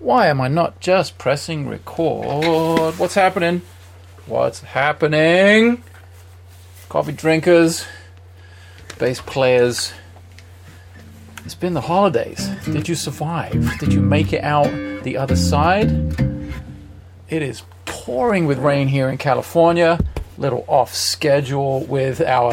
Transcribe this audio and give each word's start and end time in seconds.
Why 0.00 0.28
am 0.28 0.40
I 0.40 0.46
not 0.46 0.78
just 0.78 1.18
pressing 1.18 1.68
record? 1.68 2.98
What's 2.98 3.14
happening? 3.14 3.62
What's 4.26 4.60
happening? 4.60 5.82
Coffee 6.88 7.12
drinkers, 7.12 7.84
bass 8.98 9.20
players. 9.20 9.92
It's 11.44 11.56
been 11.56 11.74
the 11.74 11.80
holidays. 11.80 12.48
Did 12.64 12.88
you 12.88 12.94
survive? 12.94 13.78
Did 13.80 13.92
you 13.92 14.00
make 14.00 14.32
it 14.32 14.44
out 14.44 14.70
the 15.02 15.16
other 15.16 15.34
side? 15.34 15.90
It 17.28 17.42
is 17.42 17.62
pouring 17.84 18.46
with 18.46 18.58
rain 18.58 18.86
here 18.86 19.08
in 19.08 19.18
California. 19.18 19.98
Little 20.36 20.64
off 20.68 20.94
schedule 20.94 21.84
with 21.86 22.20
our 22.20 22.52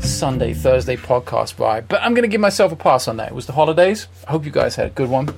Sunday, 0.00 0.54
Thursday 0.54 0.96
podcast 0.96 1.56
vibe. 1.56 1.88
But 1.88 2.00
I'm 2.02 2.14
going 2.14 2.22
to 2.22 2.28
give 2.28 2.40
myself 2.40 2.72
a 2.72 2.76
pass 2.76 3.08
on 3.08 3.18
that. 3.18 3.28
It 3.28 3.34
was 3.34 3.44
the 3.44 3.52
holidays. 3.52 4.08
I 4.26 4.30
hope 4.30 4.46
you 4.46 4.50
guys 4.50 4.76
had 4.76 4.86
a 4.86 4.90
good 4.90 5.10
one. 5.10 5.28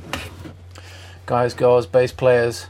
Guys, 1.30 1.54
girls, 1.54 1.86
bass 1.86 2.10
players, 2.10 2.66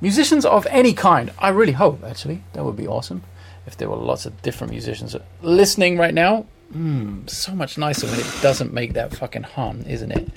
musicians 0.00 0.44
of 0.44 0.66
any 0.68 0.92
kind. 0.92 1.30
I 1.38 1.50
really 1.50 1.74
hope, 1.74 2.02
actually. 2.02 2.42
That 2.54 2.64
would 2.64 2.74
be 2.74 2.88
awesome 2.88 3.22
if 3.66 3.76
there 3.76 3.88
were 3.88 3.94
lots 3.94 4.26
of 4.26 4.42
different 4.42 4.72
musicians 4.72 5.14
listening 5.42 5.96
right 5.96 6.12
now. 6.12 6.44
Mm, 6.74 7.30
so 7.30 7.54
much 7.54 7.78
nicer 7.78 8.08
when 8.08 8.18
it 8.18 8.26
doesn't 8.42 8.72
make 8.72 8.94
that 8.94 9.14
fucking 9.14 9.44
hum, 9.44 9.84
isn't 9.86 10.10
it? 10.10 10.28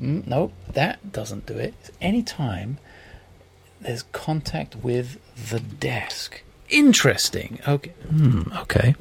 Mm, 0.00 0.26
nope, 0.26 0.54
that 0.72 1.12
doesn't 1.12 1.44
do 1.44 1.58
it. 1.58 1.74
Anytime 2.00 2.78
there's 3.82 4.04
contact 4.04 4.74
with 4.76 5.18
the 5.50 5.60
desk. 5.60 6.40
Interesting. 6.70 7.58
Okay. 7.68 7.92
Hmm, 8.08 8.50
okay. 8.60 8.94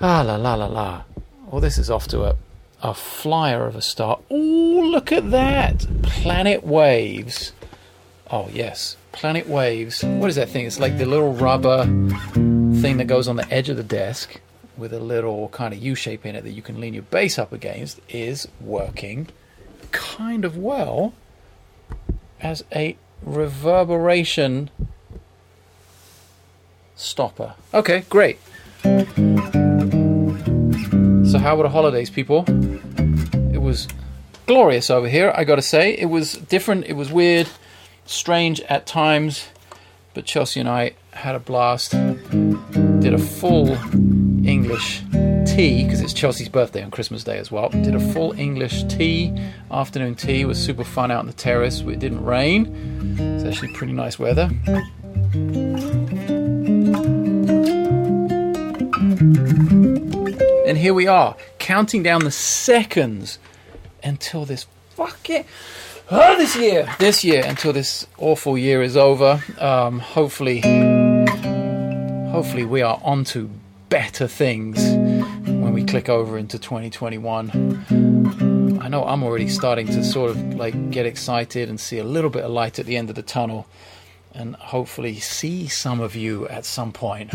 Ah, 0.00 0.22
la 0.22 0.36
la 0.36 0.54
la 0.54 0.66
la. 0.66 1.02
Well, 1.50 1.60
this 1.60 1.76
is 1.76 1.90
off 1.90 2.06
to 2.06 2.22
a, 2.22 2.36
a 2.82 2.94
flyer 2.94 3.66
of 3.66 3.76
a 3.76 3.82
star. 3.82 4.18
Oh, 4.30 4.34
look 4.34 5.12
at 5.12 5.30
that. 5.30 5.86
Planet 6.02 6.64
Waves. 6.64 7.52
Oh, 8.30 8.48
yes. 8.52 8.96
Planet 9.12 9.48
Waves. 9.48 10.04
What 10.04 10.30
is 10.30 10.36
that 10.36 10.48
thing? 10.48 10.66
It's 10.66 10.78
like 10.78 10.98
the 10.98 11.06
little 11.06 11.32
rubber 11.32 11.84
thing 11.84 12.98
that 12.98 13.06
goes 13.06 13.26
on 13.26 13.36
the 13.36 13.50
edge 13.52 13.68
of 13.68 13.76
the 13.76 13.82
desk 13.82 14.40
with 14.76 14.92
a 14.92 15.00
little 15.00 15.48
kind 15.48 15.74
of 15.74 15.82
U 15.82 15.94
shape 15.94 16.24
in 16.24 16.36
it 16.36 16.44
that 16.44 16.52
you 16.52 16.62
can 16.62 16.80
lean 16.80 16.94
your 16.94 17.02
bass 17.02 17.38
up 17.38 17.52
against 17.52 18.00
is 18.08 18.46
working 18.60 19.28
kind 19.90 20.44
of 20.44 20.56
well 20.56 21.14
as 22.40 22.64
a 22.72 22.96
reverberation 23.22 24.70
stopper. 26.94 27.54
Okay, 27.74 28.04
great. 28.08 28.38
So, 31.38 31.42
how 31.42 31.54
were 31.54 31.62
the 31.62 31.68
holidays, 31.68 32.10
people? 32.10 32.44
It 33.54 33.62
was 33.62 33.86
glorious 34.46 34.90
over 34.90 35.08
here, 35.08 35.32
I 35.36 35.44
gotta 35.44 35.62
say. 35.62 35.96
It 35.96 36.06
was 36.06 36.32
different, 36.32 36.86
it 36.86 36.94
was 36.94 37.12
weird, 37.12 37.48
strange 38.06 38.60
at 38.62 38.88
times, 38.88 39.46
but 40.14 40.24
Chelsea 40.24 40.58
and 40.58 40.68
I 40.68 40.94
had 41.12 41.36
a 41.36 41.38
blast. 41.38 41.92
Did 41.92 43.14
a 43.14 43.18
full 43.18 43.68
English 44.44 45.02
tea, 45.46 45.84
because 45.84 46.00
it's 46.00 46.12
Chelsea's 46.12 46.48
birthday 46.48 46.82
on 46.82 46.90
Christmas 46.90 47.22
Day 47.22 47.38
as 47.38 47.52
well. 47.52 47.68
Did 47.68 47.94
a 47.94 48.00
full 48.12 48.32
English 48.32 48.82
tea, 48.88 49.32
afternoon 49.70 50.16
tea. 50.16 50.40
It 50.40 50.46
was 50.46 50.58
super 50.58 50.82
fun 50.82 51.12
out 51.12 51.20
on 51.20 51.26
the 51.28 51.32
terrace. 51.32 51.82
It 51.82 52.00
didn't 52.00 52.24
rain. 52.24 53.16
It's 53.16 53.44
actually 53.44 53.72
pretty 53.74 53.92
nice 53.92 54.18
weather. 54.18 54.50
And 60.78 60.84
here 60.84 60.94
we 60.94 61.08
are, 61.08 61.34
counting 61.58 62.04
down 62.04 62.22
the 62.22 62.30
seconds 62.30 63.40
until 64.04 64.44
this 64.44 64.64
fucking 64.90 65.44
oh, 66.08 66.38
this 66.38 66.54
year, 66.54 66.88
this 67.00 67.24
year, 67.24 67.42
until 67.44 67.72
this 67.72 68.06
awful 68.16 68.56
year 68.56 68.80
is 68.80 68.96
over. 68.96 69.42
Um, 69.58 69.98
hopefully, 69.98 70.60
hopefully 72.30 72.64
we 72.64 72.80
are 72.80 73.00
onto 73.02 73.50
better 73.88 74.28
things 74.28 74.80
when 75.48 75.72
we 75.72 75.82
click 75.82 76.08
over 76.08 76.38
into 76.38 76.60
2021. 76.60 78.78
I 78.80 78.86
know 78.86 79.02
I'm 79.02 79.24
already 79.24 79.48
starting 79.48 79.88
to 79.88 80.04
sort 80.04 80.30
of 80.30 80.54
like 80.54 80.92
get 80.92 81.06
excited 81.06 81.68
and 81.68 81.80
see 81.80 81.98
a 81.98 82.04
little 82.04 82.30
bit 82.30 82.44
of 82.44 82.52
light 82.52 82.78
at 82.78 82.86
the 82.86 82.96
end 82.96 83.10
of 83.10 83.16
the 83.16 83.22
tunnel 83.22 83.66
and 84.32 84.54
hopefully 84.54 85.18
see 85.18 85.66
some 85.66 85.98
of 85.98 86.14
you 86.14 86.46
at 86.46 86.64
some 86.64 86.92
point. 86.92 87.32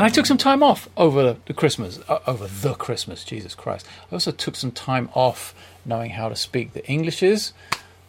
I 0.00 0.08
took 0.08 0.24
some 0.24 0.38
time 0.38 0.62
off 0.62 0.88
over 0.96 1.36
the 1.44 1.52
Christmas, 1.52 2.00
uh, 2.08 2.20
over 2.26 2.46
the 2.46 2.72
Christmas, 2.72 3.22
Jesus 3.22 3.54
Christ. 3.54 3.86
I 4.10 4.14
also 4.14 4.30
took 4.30 4.56
some 4.56 4.72
time 4.72 5.10
off 5.12 5.54
knowing 5.84 6.12
how 6.12 6.30
to 6.30 6.36
speak 6.36 6.72
the 6.72 6.82
Englishes. 6.86 7.52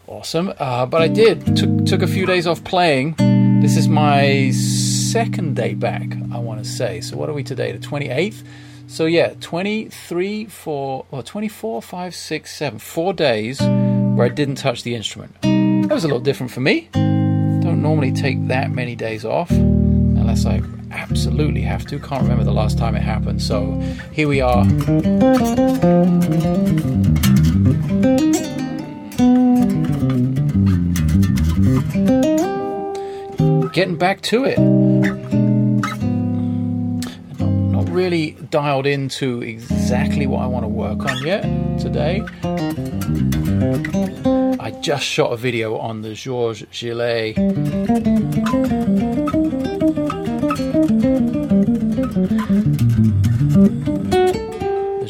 Awesome. 0.08 0.54
Uh, 0.58 0.86
but 0.86 1.02
I 1.02 1.10
did, 1.10 1.58
took, 1.58 1.86
took 1.86 2.02
a 2.02 2.08
few 2.08 2.26
days 2.26 2.48
off 2.48 2.64
playing. 2.64 3.16
This 3.62 3.76
is 3.76 3.90
my 3.90 4.52
second 4.52 5.58
day 5.58 5.74
back, 5.74 6.14
I 6.32 6.40
want 6.40 6.64
to 6.64 6.70
say. 6.70 7.02
So 7.02 7.18
what 7.18 7.28
are 7.28 7.34
we 7.34 7.44
today, 7.44 7.74
the 7.74 7.86
28th? 7.86 8.46
So 8.88 9.06
yeah, 9.06 9.34
23, 9.42 10.46
4, 10.46 11.06
well, 11.12 11.24
24, 11.24 11.82
5, 11.82 12.16
6, 12.16 12.56
7, 12.56 12.80
four 12.80 13.14
days 13.14 13.60
where 13.60 14.26
I 14.26 14.30
didn't 14.30 14.56
touch 14.56 14.84
the 14.84 14.96
instrument. 14.96 15.42
That 15.42 15.94
was 15.94 16.06
a 16.06 16.08
little 16.08 16.22
different 16.22 16.54
for 16.54 16.62
me. 16.62 16.88
Don't 16.94 17.82
normally 17.82 18.14
take 18.14 18.48
that 18.48 18.72
many 18.72 18.96
days 18.96 19.26
off 19.26 19.52
unless 20.32 20.46
I 20.46 20.62
absolutely 20.92 21.62
have 21.62 21.86
to. 21.88 22.00
Can't 22.00 22.22
remember 22.22 22.46
the 22.46 22.54
last 22.54 22.78
time 22.78 22.96
it 22.96 23.02
happened. 23.02 23.42
So 23.42 23.74
here 24.14 24.30
we 24.30 24.40
are. 24.40 24.64
Getting 33.74 33.98
back 33.98 34.22
to 34.22 34.46
it. 34.46 34.58
Not, 37.40 37.52
not 37.52 37.90
really 37.90 38.38
dialed 38.50 38.86
into 38.86 39.42
exactly 39.42 40.28
what 40.28 40.44
I 40.44 40.48
want 40.48 40.64
to 40.64 40.70
work 40.70 41.06
on 41.06 41.26
yet 41.26 41.44
today. 41.78 42.24
I 44.60 44.72
just 44.80 45.04
shot 45.04 45.34
a 45.34 45.38
video 45.38 45.78
on 45.78 46.04
the 46.04 46.14
Georges 46.14 46.68
Gillet 46.72 47.36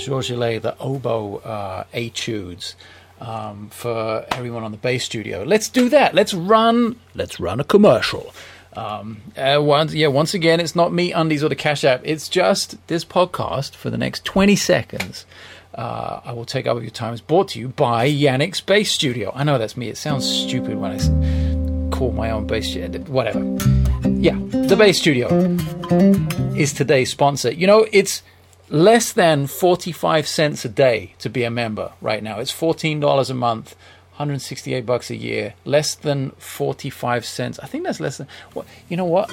Georges 0.06 0.30
Gillet, 0.30 0.62
the 0.62 0.78
oboe 0.80 1.38
uh, 1.38 1.84
etudes 1.94 2.76
um, 3.20 3.70
for 3.70 4.26
everyone 4.32 4.64
on 4.64 4.72
the 4.72 4.78
bass 4.78 5.06
studio. 5.06 5.44
Let's 5.44 5.70
do 5.70 5.90
that. 5.90 6.16
Let's 6.16 6.34
run. 6.34 7.00
Let's 7.14 7.40
run 7.40 7.60
a 7.60 7.64
commercial. 7.64 8.34
Um, 8.74 9.22
uh, 9.38 9.60
once, 9.62 9.94
yeah, 9.94 10.08
once 10.08 10.34
again, 10.34 10.60
it's 10.60 10.76
not 10.76 10.94
me, 10.94 11.12
Undies, 11.12 11.44
or 11.44 11.50
the 11.50 11.56
Cash 11.56 11.84
App. 11.84 12.02
It's 12.04 12.30
just 12.30 12.76
this 12.88 13.04
podcast 13.04 13.76
for 13.76 13.90
the 13.90 13.98
next 13.98 14.24
20 14.26 14.56
seconds. 14.56 15.26
Uh, 15.76 16.22
I 16.24 16.34
will 16.34 16.46
take 16.46 16.68
up 16.68 16.82
your 16.82 16.90
time. 16.90 17.14
It's 17.14 17.22
brought 17.22 17.50
to 17.50 17.60
you 17.60 17.70
by 17.70 18.10
Janek's 18.10 18.62
Bass 18.62 18.92
Studio. 18.92 19.32
I 19.36 19.44
know 19.44 19.58
that's 19.58 19.78
me. 19.78 19.88
It 19.90 19.98
sounds 19.98 20.28
stupid 20.28 20.78
when 20.78 20.92
I 20.92 21.96
call 21.96 22.12
my 22.12 22.32
own 22.32 22.48
bass 22.48 22.70
studio. 22.70 23.02
Whatever. 23.04 23.40
Yeah, 24.10 24.38
the 24.52 24.76
Bass 24.78 24.98
Studio 24.98 25.28
is 26.56 26.74
today's 26.74 27.12
sponsor. 27.12 27.52
You 27.52 27.68
know, 27.68 27.88
it's 27.92 28.24
less 28.72 29.12
than 29.12 29.48
45 29.48 30.26
cents 30.28 30.64
a 30.64 30.70
day 30.70 31.14
to 31.20 31.30
be 31.30 31.44
a 31.44 31.52
member 31.52 31.92
right 32.00 32.24
now. 32.24 32.40
It's 32.40 32.54
$14 32.54 33.30
a 33.30 33.34
month, 33.34 33.76
168 34.12 34.86
bucks 34.86 35.10
a 35.10 35.16
year, 35.16 35.54
less 35.66 35.94
than 35.94 36.32
45 36.38 37.26
cents. 37.26 37.60
I 37.60 37.68
think 37.68 37.84
that's 37.84 38.00
less 38.00 38.18
than 38.18 38.28
what 38.54 38.66
you 38.90 38.96
know 38.98 39.06
what? 39.06 39.32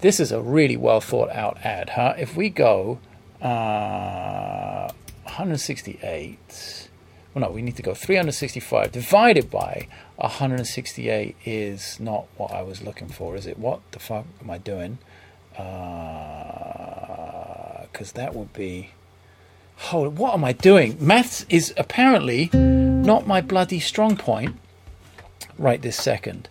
This 0.00 0.20
is 0.20 0.30
a 0.30 0.40
really 0.40 0.76
well 0.76 1.00
thought 1.00 1.30
out 1.30 1.58
ad, 1.64 1.90
huh? 1.90 2.14
If 2.18 2.36
we 2.36 2.50
go 2.50 3.00
uh, 3.40 4.92
168 5.24 6.88
well 7.34 7.48
no, 7.48 7.50
we 7.50 7.62
need 7.62 7.76
to 7.76 7.82
go 7.82 7.94
365 7.94 8.92
divided 8.92 9.50
by 9.50 9.88
168 10.16 11.36
is 11.44 11.98
not 11.98 12.26
what 12.36 12.52
I 12.52 12.62
was 12.62 12.82
looking 12.82 13.08
for, 13.08 13.36
is 13.36 13.46
it? 13.46 13.58
What 13.58 13.80
the 13.92 13.98
fuck 13.98 14.26
am 14.42 14.50
I 14.50 14.58
doing? 14.58 14.98
Because 17.98 18.12
that 18.12 18.32
would 18.32 18.52
be. 18.52 18.90
Oh, 19.92 20.08
what 20.08 20.32
am 20.32 20.44
I 20.44 20.52
doing? 20.52 20.96
Maths 21.00 21.44
is 21.48 21.74
apparently 21.76 22.48
not 22.52 23.26
my 23.26 23.40
bloody 23.40 23.80
strong 23.80 24.16
point 24.16 24.54
right 25.58 25.82
this 25.82 25.96
second. 25.96 26.48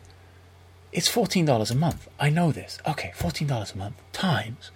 It's 0.91 1.09
$14 1.09 1.71
a 1.71 1.75
month. 1.75 2.09
I 2.19 2.29
know 2.29 2.51
this. 2.51 2.79
Okay, 2.85 3.13
$14 3.17 3.73
a 3.73 3.77
month 3.77 3.95
times 4.11 4.71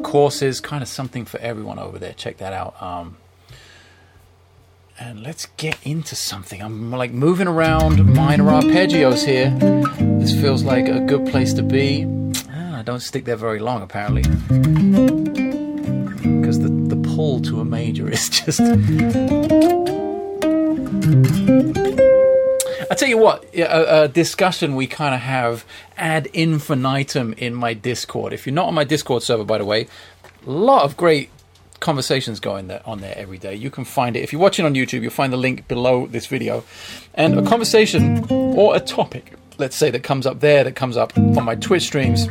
courses, 0.04 0.60
kind 0.60 0.82
of 0.82 0.90
something 0.90 1.26
for 1.26 1.40
everyone 1.40 1.80
over 1.80 2.00
there. 2.00 2.14
Check 2.14 2.38
that 2.38 2.54
out. 2.54 2.82
Um, 2.82 3.18
and 5.00 5.24
let's 5.24 5.46
get 5.58 5.78
into 5.84 6.16
something. 6.16 6.62
I'm 6.62 6.92
like 6.92 7.12
moving 7.12 7.48
around 7.48 8.14
minor 8.14 8.46
arpeggios 8.46 9.26
here. 9.26 9.52
This 10.20 10.34
feels 10.34 10.64
like 10.64 10.88
a 10.88 11.00
good 11.00 11.28
place 11.28 11.54
to 11.54 11.64
be. 11.64 12.06
I 12.50 12.82
don't 12.82 13.02
stick 13.02 13.26
there 13.26 13.36
very 13.36 13.60
long, 13.60 13.82
apparently. 13.82 14.24
To 17.44 17.62
a 17.62 17.66
major 17.66 18.10
is 18.10 18.30
just. 18.46 18.60
I 22.92 22.96
tell 22.96 23.08
you 23.08 23.18
what, 23.18 23.46
a, 23.56 24.04
a 24.04 24.08
discussion 24.08 24.76
we 24.76 24.88
kind 24.88 25.16
of 25.16 25.22
have 25.22 25.66
ad 25.96 26.28
infinitum 26.34 27.34
in 27.38 27.54
my 27.54 27.74
Discord. 27.74 28.34
If 28.34 28.46
you're 28.46 28.54
not 28.54 28.68
on 28.68 28.74
my 28.74 28.84
Discord 28.84 29.24
server, 29.24 29.46
by 29.46 29.58
the 29.58 29.66
way, 29.66 29.88
a 30.46 30.50
lot 30.50 30.84
of 30.84 30.98
great 30.98 31.30
conversations 31.80 32.40
going 32.42 32.68
there 32.68 32.82
on 32.86 33.00
there 33.00 33.18
every 33.18 33.38
day. 33.38 33.56
You 33.56 33.70
can 33.70 33.86
find 33.86 34.18
it 34.18 34.20
if 34.22 34.34
you're 34.34 34.42
watching 34.42 34.66
on 34.66 34.74
YouTube. 34.74 35.02
You'll 35.02 35.12
find 35.12 35.32
the 35.32 35.38
link 35.38 35.68
below 35.68 36.08
this 36.08 36.26
video, 36.26 36.64
and 37.14 37.40
a 37.40 37.44
conversation 37.44 38.26
or 38.30 38.76
a 38.76 38.80
topic, 38.80 39.34
let's 39.58 39.78
say 39.78 39.90
that 39.92 40.04
comes 40.04 40.26
up 40.26 40.42
there, 40.42 40.64
that 40.66 40.76
comes 40.76 40.98
up 40.98 41.18
on 41.18 41.44
my 41.46 41.56
Twitch 41.56 41.84
streams, 41.84 42.28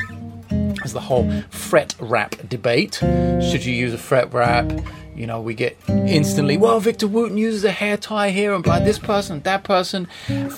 is 0.89 0.95
the 0.95 1.01
whole 1.01 1.31
fret 1.51 1.95
wrap 2.01 2.35
debate. 2.49 2.95
Should 2.95 3.65
you 3.65 3.75
use 3.75 3.93
a 3.93 3.99
fret 3.99 4.33
wrap? 4.33 4.73
You 5.15 5.27
know, 5.27 5.41
we 5.41 5.55
get 5.55 5.77
instantly, 5.89 6.57
well, 6.57 6.81
Victor 6.81 7.09
Wooten 7.09 7.37
uses 7.37 7.65
a 7.65 7.73
hair 7.73 7.97
tie 7.97 8.31
here 8.31 8.55
and 8.55 8.65
by 8.65 8.79
this 8.79 8.99
person, 8.99 9.41
that 9.43 9.65
person. 9.65 10.07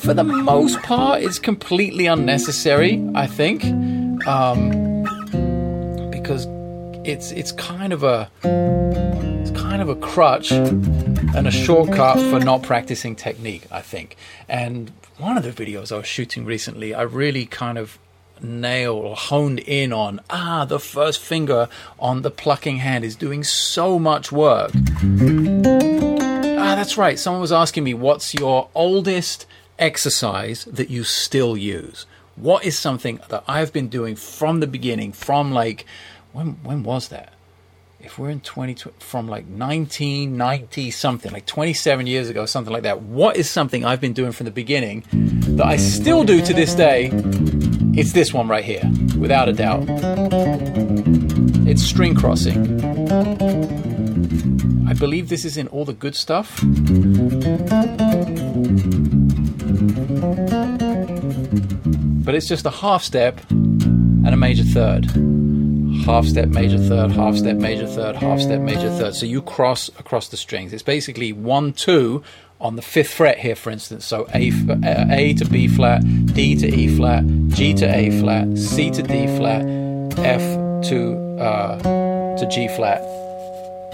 For 0.00 0.14
the 0.14 0.22
most 0.22 0.80
part, 0.82 1.22
it's 1.22 1.38
completely 1.38 2.06
unnecessary, 2.06 3.02
I 3.14 3.26
think. 3.26 3.64
Um, 4.26 5.02
because 6.10 6.46
it's 7.04 7.32
it's 7.32 7.52
kind 7.52 7.92
of 7.94 8.04
a 8.04 8.30
it's 8.44 9.50
kind 9.58 9.80
of 9.82 9.88
a 9.88 9.96
crutch 9.96 10.52
and 10.52 11.46
a 11.48 11.50
shortcut 11.50 12.18
for 12.30 12.38
not 12.38 12.62
practicing 12.62 13.16
technique, 13.16 13.66
I 13.70 13.80
think. 13.80 14.16
And 14.48 14.92
one 15.16 15.38
of 15.38 15.42
the 15.42 15.52
videos 15.52 15.90
I 15.90 15.96
was 15.96 16.06
shooting 16.06 16.44
recently, 16.44 16.94
I 16.94 17.02
really 17.02 17.46
kind 17.46 17.78
of 17.78 17.98
nail 18.42 19.14
honed 19.14 19.60
in 19.60 19.92
on 19.92 20.20
ah 20.30 20.64
the 20.64 20.80
first 20.80 21.20
finger 21.20 21.68
on 21.98 22.22
the 22.22 22.30
plucking 22.30 22.78
hand 22.78 23.04
is 23.04 23.16
doing 23.16 23.44
so 23.44 23.98
much 23.98 24.32
work. 24.32 24.70
Ah 26.58 26.74
that's 26.74 26.96
right. 26.96 27.18
Someone 27.18 27.40
was 27.40 27.52
asking 27.52 27.84
me 27.84 27.94
what's 27.94 28.34
your 28.34 28.68
oldest 28.74 29.46
exercise 29.78 30.64
that 30.64 30.90
you 30.90 31.04
still 31.04 31.56
use? 31.56 32.06
What 32.36 32.64
is 32.64 32.78
something 32.78 33.20
that 33.28 33.44
i've 33.46 33.72
been 33.72 33.88
doing 33.88 34.16
from 34.16 34.60
the 34.60 34.66
beginning 34.66 35.12
from 35.12 35.52
like 35.52 35.84
when 36.32 36.52
when 36.62 36.82
was 36.82 37.08
that 37.08 37.32
if 38.02 38.18
we're 38.18 38.30
in 38.30 38.40
20 38.40 38.90
from 38.98 39.28
like 39.28 39.44
1990 39.44 40.90
something 40.90 41.32
like 41.32 41.46
27 41.46 42.06
years 42.06 42.28
ago 42.28 42.46
something 42.46 42.72
like 42.72 42.82
that 42.82 43.02
what 43.02 43.36
is 43.36 43.48
something 43.48 43.84
i've 43.84 44.00
been 44.00 44.12
doing 44.12 44.32
from 44.32 44.44
the 44.44 44.50
beginning 44.50 45.04
that 45.56 45.66
i 45.66 45.76
still 45.76 46.24
do 46.24 46.40
to 46.42 46.54
this 46.54 46.74
day? 46.74 47.10
It's 47.92 48.12
this 48.12 48.32
one 48.32 48.46
right 48.46 48.64
here 48.64 48.88
without 49.18 49.48
a 49.48 49.52
doubt. 49.52 49.84
It's 51.66 51.82
string 51.82 52.14
crossing. 52.14 52.80
I 54.88 54.94
believe 54.94 55.28
this 55.28 55.44
is 55.44 55.56
in 55.56 55.66
all 55.68 55.84
the 55.84 55.92
good 55.92 56.14
stuff. 56.14 56.60
But 62.24 62.34
it's 62.36 62.46
just 62.46 62.64
a 62.64 62.70
half 62.70 63.02
step 63.02 63.40
and 63.50 64.28
a 64.28 64.36
major 64.36 64.62
third 64.62 65.29
half 66.10 66.26
step, 66.26 66.48
major 66.48 66.78
third, 66.78 67.12
half 67.12 67.36
step, 67.36 67.56
major 67.56 67.86
third, 67.86 68.16
half 68.16 68.40
step, 68.40 68.60
major 68.60 68.90
third. 68.90 69.14
So 69.14 69.26
you 69.26 69.42
cross 69.42 69.88
across 69.98 70.28
the 70.28 70.36
strings. 70.36 70.72
It's 70.72 70.82
basically 70.82 71.32
one, 71.32 71.72
two 71.72 72.24
on 72.60 72.74
the 72.74 72.82
fifth 72.82 73.14
fret 73.14 73.38
here, 73.38 73.54
for 73.54 73.70
instance. 73.70 74.06
So 74.06 74.26
A, 74.34 74.50
uh, 74.50 75.06
A 75.10 75.34
to 75.34 75.44
B 75.44 75.68
flat, 75.68 76.02
D 76.34 76.56
to 76.56 76.66
E 76.66 76.96
flat, 76.96 77.24
G 77.48 77.74
to 77.74 77.86
A 77.86 78.10
flat, 78.20 78.58
C 78.58 78.90
to 78.90 79.02
D 79.02 79.26
flat, 79.36 79.62
F 80.18 80.42
to 80.88 81.38
uh, 81.38 82.36
to 82.38 82.46
G 82.48 82.66
flat, 82.68 83.00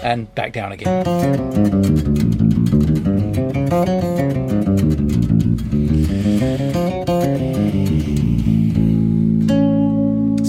and 0.03 0.33
back 0.33 0.53
down 0.53 0.71
again. 0.71 2.26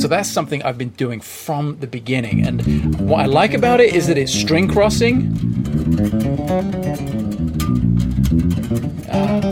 So 0.09 0.15
that's 0.15 0.31
something 0.31 0.63
I've 0.63 0.79
been 0.79 0.89
doing 0.89 1.21
from 1.21 1.81
the 1.81 1.87
beginning. 1.87 2.47
And 2.47 2.99
what 2.99 3.21
I 3.21 3.27
like 3.27 3.53
about 3.53 3.79
it 3.79 3.95
is 3.95 4.07
that 4.07 4.17
it's 4.17 4.33
string 4.33 4.67
crossing. 4.67 5.37
Uh, 9.11 9.43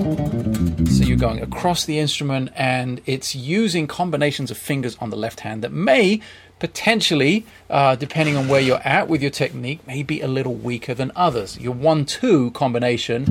so 0.86 1.04
you're 1.04 1.18
going 1.18 1.42
across 1.42 1.84
the 1.84 1.98
instrument 1.98 2.52
and 2.56 3.02
it's 3.04 3.34
using 3.34 3.86
combinations 3.86 4.50
of 4.50 4.56
fingers 4.56 4.96
on 4.98 5.10
the 5.10 5.16
left 5.16 5.40
hand 5.40 5.62
that 5.62 5.72
may 5.72 6.22
potentially, 6.58 7.44
uh, 7.68 7.94
depending 7.94 8.34
on 8.34 8.48
where 8.48 8.62
you're 8.62 8.80
at 8.82 9.08
with 9.08 9.20
your 9.20 9.30
technique, 9.30 9.86
may 9.86 10.02
be 10.02 10.22
a 10.22 10.26
little 10.26 10.54
weaker 10.54 10.94
than 10.94 11.12
others. 11.14 11.58
Your 11.60 11.75
one 11.75 12.06
two 12.06 12.50
combination, 12.52 13.26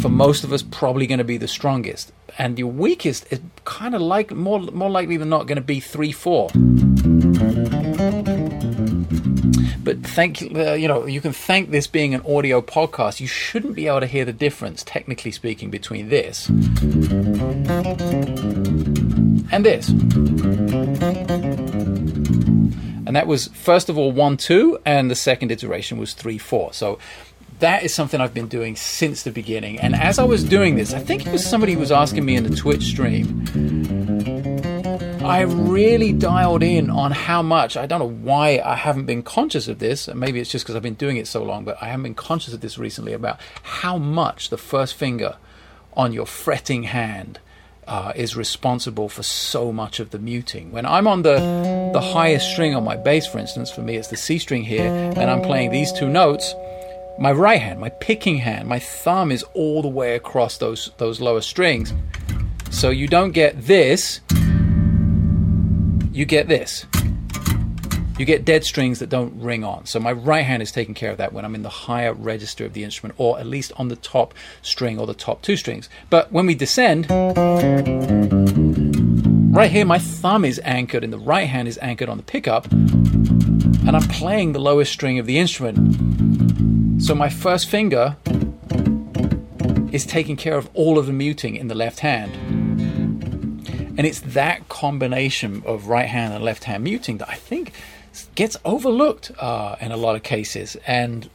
for 0.00 0.08
most 0.08 0.42
of 0.42 0.52
us, 0.52 0.64
probably 0.64 1.06
going 1.06 1.18
to 1.18 1.24
be 1.24 1.36
the 1.36 1.46
strongest 1.46 2.12
and 2.38 2.58
your 2.58 2.70
weakest 2.70 3.26
is 3.30 3.40
kind 3.64 3.94
of 3.94 4.00
like 4.00 4.32
more 4.32 4.60
more 4.60 4.90
likely 4.90 5.16
than 5.16 5.28
not 5.28 5.46
going 5.46 5.56
to 5.56 5.62
be 5.62 5.80
three 5.80 6.12
four. 6.12 6.50
But 9.84 10.02
thank 10.02 10.42
uh, 10.42 10.72
you 10.72 10.88
know 10.88 11.06
you 11.06 11.20
can 11.20 11.32
thank 11.32 11.70
this 11.70 11.86
being 11.86 12.14
an 12.14 12.22
audio 12.26 12.60
podcast. 12.60 13.20
You 13.20 13.26
shouldn't 13.26 13.74
be 13.74 13.86
able 13.86 14.00
to 14.00 14.06
hear 14.06 14.24
the 14.24 14.32
difference, 14.32 14.82
technically 14.82 15.30
speaking, 15.30 15.70
between 15.70 16.08
this 16.08 16.48
and 19.52 19.64
this. 19.64 19.90
And 23.06 23.14
that 23.14 23.26
was 23.26 23.48
first 23.48 23.90
of 23.90 23.98
all 23.98 24.10
one 24.10 24.36
two, 24.38 24.78
and 24.84 25.10
the 25.10 25.14
second 25.14 25.52
iteration 25.52 25.98
was 25.98 26.14
three 26.14 26.38
four. 26.38 26.72
So 26.72 26.98
that 27.64 27.82
is 27.82 27.94
something 27.94 28.20
I've 28.20 28.34
been 28.34 28.48
doing 28.48 28.76
since 28.76 29.22
the 29.22 29.30
beginning. 29.30 29.80
And 29.80 29.94
as 29.94 30.18
I 30.18 30.24
was 30.24 30.44
doing 30.44 30.76
this, 30.76 30.92
I 30.92 30.98
think 30.98 31.26
it 31.26 31.32
was 31.32 31.42
somebody 31.42 31.72
who 31.72 31.78
was 31.78 31.90
asking 31.90 32.22
me 32.22 32.36
in 32.36 32.44
the 32.44 32.54
Twitch 32.54 32.82
stream. 32.82 33.24
I 35.24 35.40
really 35.40 36.12
dialed 36.12 36.62
in 36.62 36.90
on 36.90 37.10
how 37.12 37.40
much. 37.40 37.78
I 37.78 37.86
don't 37.86 38.00
know 38.00 38.10
why 38.10 38.60
I 38.62 38.74
haven't 38.74 39.06
been 39.06 39.22
conscious 39.22 39.66
of 39.66 39.78
this. 39.78 40.08
And 40.08 40.20
maybe 40.20 40.40
it's 40.40 40.50
just 40.50 40.66
because 40.66 40.76
I've 40.76 40.82
been 40.82 40.92
doing 40.92 41.16
it 41.16 41.26
so 41.26 41.42
long, 41.42 41.64
but 41.64 41.78
I 41.80 41.86
haven't 41.86 42.02
been 42.02 42.14
conscious 42.14 42.52
of 42.52 42.60
this 42.60 42.76
recently 42.76 43.14
about 43.14 43.40
how 43.62 43.96
much 43.96 44.50
the 44.50 44.58
first 44.58 44.92
finger 44.92 45.38
on 45.94 46.12
your 46.12 46.26
fretting 46.26 46.82
hand 46.82 47.40
uh, 47.86 48.12
is 48.14 48.36
responsible 48.36 49.08
for 49.08 49.22
so 49.22 49.72
much 49.72 50.00
of 50.00 50.10
the 50.10 50.18
muting. 50.18 50.70
When 50.70 50.84
I'm 50.84 51.06
on 51.06 51.22
the 51.22 51.36
the 51.94 52.00
highest 52.00 52.50
string 52.50 52.74
on 52.74 52.84
my 52.84 52.96
bass, 52.96 53.26
for 53.26 53.38
instance, 53.38 53.70
for 53.70 53.80
me 53.80 53.96
it's 53.96 54.08
the 54.08 54.18
C 54.18 54.38
string 54.38 54.64
here, 54.64 54.86
and 54.86 55.30
I'm 55.30 55.40
playing 55.40 55.70
these 55.70 55.92
two 55.92 56.10
notes 56.10 56.54
my 57.18 57.32
right 57.32 57.60
hand, 57.60 57.80
my 57.80 57.90
picking 57.90 58.38
hand, 58.38 58.68
my 58.68 58.78
thumb 58.78 59.30
is 59.30 59.44
all 59.54 59.82
the 59.82 59.88
way 59.88 60.16
across 60.16 60.58
those 60.58 60.90
those 60.98 61.20
lower 61.20 61.40
strings. 61.40 61.94
So 62.70 62.90
you 62.90 63.06
don't 63.06 63.32
get 63.32 63.66
this, 63.66 64.20
you 66.12 66.24
get 66.24 66.48
this. 66.48 66.86
You 68.16 68.24
get 68.24 68.44
dead 68.44 68.62
strings 68.62 69.00
that 69.00 69.08
don't 69.08 69.34
ring 69.40 69.64
on. 69.64 69.86
So 69.86 69.98
my 69.98 70.12
right 70.12 70.44
hand 70.44 70.62
is 70.62 70.70
taking 70.70 70.94
care 70.94 71.10
of 71.10 71.16
that 71.18 71.32
when 71.32 71.44
I'm 71.44 71.56
in 71.56 71.62
the 71.62 71.68
higher 71.68 72.14
register 72.14 72.64
of 72.64 72.72
the 72.72 72.84
instrument, 72.84 73.16
or 73.18 73.40
at 73.40 73.46
least 73.46 73.72
on 73.74 73.88
the 73.88 73.96
top 73.96 74.34
string 74.62 75.00
or 75.00 75.06
the 75.08 75.14
top 75.14 75.42
two 75.42 75.56
strings. 75.56 75.88
But 76.10 76.30
when 76.30 76.46
we 76.46 76.54
descend, 76.54 77.10
right 79.52 79.68
here, 79.68 79.84
my 79.84 79.98
thumb 79.98 80.44
is 80.44 80.60
anchored 80.62 81.02
and 81.02 81.12
the 81.12 81.18
right 81.18 81.48
hand 81.48 81.66
is 81.66 81.76
anchored 81.82 82.08
on 82.08 82.16
the 82.16 82.22
pickup, 82.22 82.70
and 82.70 83.96
I'm 83.96 84.08
playing 84.08 84.52
the 84.52 84.60
lowest 84.60 84.92
string 84.92 85.18
of 85.18 85.26
the 85.26 85.38
instrument. 85.38 86.73
So 86.98 87.14
my 87.14 87.28
first 87.28 87.68
finger 87.68 88.16
is 89.92 90.06
taking 90.06 90.36
care 90.36 90.56
of 90.56 90.68
all 90.74 90.98
of 90.98 91.06
the 91.06 91.12
muting 91.12 91.56
in 91.56 91.68
the 91.68 91.74
left 91.74 92.00
hand. 92.00 92.34
And 93.96 94.06
it's 94.06 94.20
that 94.20 94.68
combination 94.68 95.62
of 95.66 95.88
right 95.88 96.08
hand 96.08 96.34
and 96.34 96.42
left 96.42 96.64
hand 96.64 96.84
muting 96.84 97.18
that 97.18 97.28
I 97.28 97.34
think 97.34 97.72
gets 98.34 98.56
overlooked 98.64 99.30
uh, 99.38 99.76
in 99.80 99.92
a 99.92 99.96
lot 99.96 100.16
of 100.16 100.22
cases. 100.22 100.76
And 100.86 101.28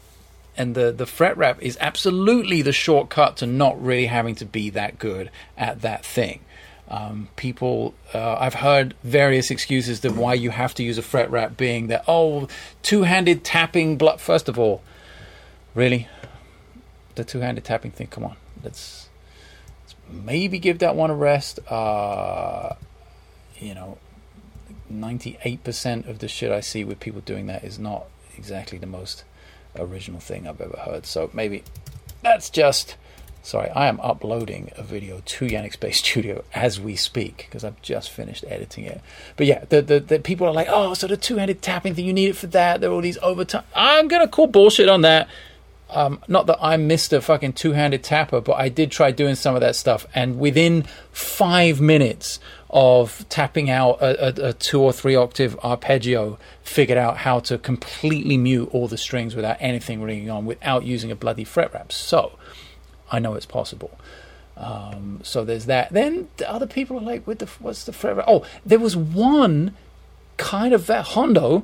and 0.57 0.75
the, 0.75 0.91
the 0.91 1.05
fret 1.05 1.37
wrap 1.37 1.61
is 1.61 1.77
absolutely 1.79 2.61
the 2.61 2.73
shortcut 2.73 3.37
to 3.37 3.45
not 3.45 3.81
really 3.81 4.07
having 4.07 4.35
to 4.35 4.45
be 4.45 4.69
that 4.71 4.99
good 4.99 5.29
at 5.57 5.81
that 5.81 6.03
thing. 6.03 6.41
Um, 6.89 7.29
people, 7.37 7.93
uh, 8.13 8.35
I've 8.37 8.55
heard 8.55 8.93
various 9.03 9.51
excuses 9.51 10.01
to 10.01 10.09
why 10.09 10.33
you 10.33 10.49
have 10.49 10.73
to 10.75 10.83
use 10.83 10.97
a 10.97 11.01
fret 11.01 11.31
wrap, 11.31 11.55
being 11.55 11.87
that 11.87 12.03
oh, 12.09 12.49
two-handed 12.81 13.45
tapping. 13.45 13.97
Bl-. 13.97 14.17
First 14.17 14.49
of 14.49 14.59
all, 14.59 14.81
really, 15.79 16.09
the 17.15 17.23
two-handed 17.23 17.63
tapping 17.63 17.91
thing. 17.91 18.07
Come 18.07 18.25
on, 18.25 18.35
let's, 18.63 19.07
let's 19.83 19.95
maybe 20.09 20.59
give 20.59 20.79
that 20.79 20.93
one 20.93 21.09
a 21.09 21.15
rest. 21.15 21.59
Uh, 21.71 22.75
you 23.57 23.73
know, 23.73 23.97
98% 24.91 26.07
of 26.07 26.19
the 26.19 26.27
shit 26.27 26.51
I 26.51 26.59
see 26.59 26.83
with 26.83 26.99
people 26.99 27.21
doing 27.21 27.47
that 27.47 27.63
is 27.63 27.79
not 27.79 28.07
exactly 28.37 28.77
the 28.77 28.87
most 28.87 29.23
original 29.77 30.19
thing 30.19 30.47
I've 30.47 30.59
ever 30.59 30.77
heard. 30.77 31.05
So 31.05 31.29
maybe 31.33 31.63
that's 32.21 32.49
just. 32.49 32.97
Sorry, 33.41 33.69
I 33.69 33.87
am 33.87 34.01
uploading 34.01 34.69
a 34.75 34.83
video 34.83 35.21
to 35.25 35.45
Janek's 35.45 35.77
Bass 35.77 35.97
Studio 36.05 36.43
as 36.53 36.77
we 36.77 36.97
speak 36.97 37.47
because 37.47 37.63
I've 37.63 37.81
just 37.81 38.09
finished 38.09 38.43
editing 38.45 38.83
it. 38.83 38.99
But 39.37 39.47
yeah, 39.47 39.63
the, 39.69 39.81
the, 39.81 40.01
the 40.01 40.19
people 40.19 40.45
are 40.45 40.51
like, 40.51 40.67
oh, 40.69 40.93
so 40.93 41.07
the 41.07 41.15
two 41.15 41.37
handed 41.37 41.61
tapping 41.61 41.95
thing, 41.95 42.05
you 42.05 42.11
need 42.11 42.31
it 42.31 42.35
for 42.35 42.47
that. 42.47 42.81
There 42.81 42.89
are 42.89 42.93
all 42.93 43.01
these 43.01 43.17
overtime. 43.19 43.63
I'm 43.73 44.09
going 44.09 44.21
to 44.21 44.27
call 44.27 44.47
bullshit 44.47 44.89
on 44.89 45.01
that. 45.03 45.29
Um, 45.91 46.21
not 46.27 46.45
that 46.47 46.57
I'm 46.61 46.87
Mr. 46.87 47.21
fucking 47.21 47.53
two 47.53 47.71
handed 47.71 48.03
tapper, 48.03 48.41
but 48.41 48.53
I 48.53 48.69
did 48.69 48.91
try 48.91 49.11
doing 49.11 49.35
some 49.35 49.55
of 49.55 49.61
that 49.61 49.75
stuff. 49.75 50.05
And 50.13 50.39
within 50.39 50.83
five 51.11 51.81
minutes 51.81 52.39
of 52.69 53.25
tapping 53.29 53.69
out 53.71 53.99
a, 53.99 54.45
a, 54.45 54.49
a, 54.49 54.53
two 54.53 54.79
or 54.79 54.93
three 54.93 55.15
octave 55.15 55.57
arpeggio, 55.63 56.37
figured 56.61 56.97
out 56.97 57.17
how 57.17 57.39
to 57.39 57.57
completely 57.57 58.37
mute 58.37 58.69
all 58.71 58.87
the 58.87 58.97
strings 58.97 59.35
without 59.35 59.57
anything 59.59 60.03
ringing 60.03 60.29
on 60.29 60.45
without 60.45 60.83
using 60.83 61.11
a 61.11 61.15
bloody 61.15 61.43
fret 61.43 61.73
wrap. 61.73 61.91
So 61.91 62.37
I 63.11 63.17
know 63.17 63.33
it's 63.33 63.47
possible. 63.47 63.99
Um, 64.55 65.21
so 65.23 65.43
there's 65.43 65.65
that. 65.65 65.91
Then 65.91 66.27
the 66.37 66.49
other 66.51 66.67
people 66.67 66.97
are 66.97 67.01
like, 67.01 67.25
"With 67.25 67.39
the 67.39 67.47
what's 67.59 67.85
the 67.85 67.93
fret 67.93 68.17
wrap?" 68.17 68.25
Oh, 68.27 68.45
there 68.65 68.79
was 68.79 68.95
one 68.95 69.73
kind 70.37 70.73
of 70.73 70.85
that 70.87 71.05
Hondo 71.07 71.63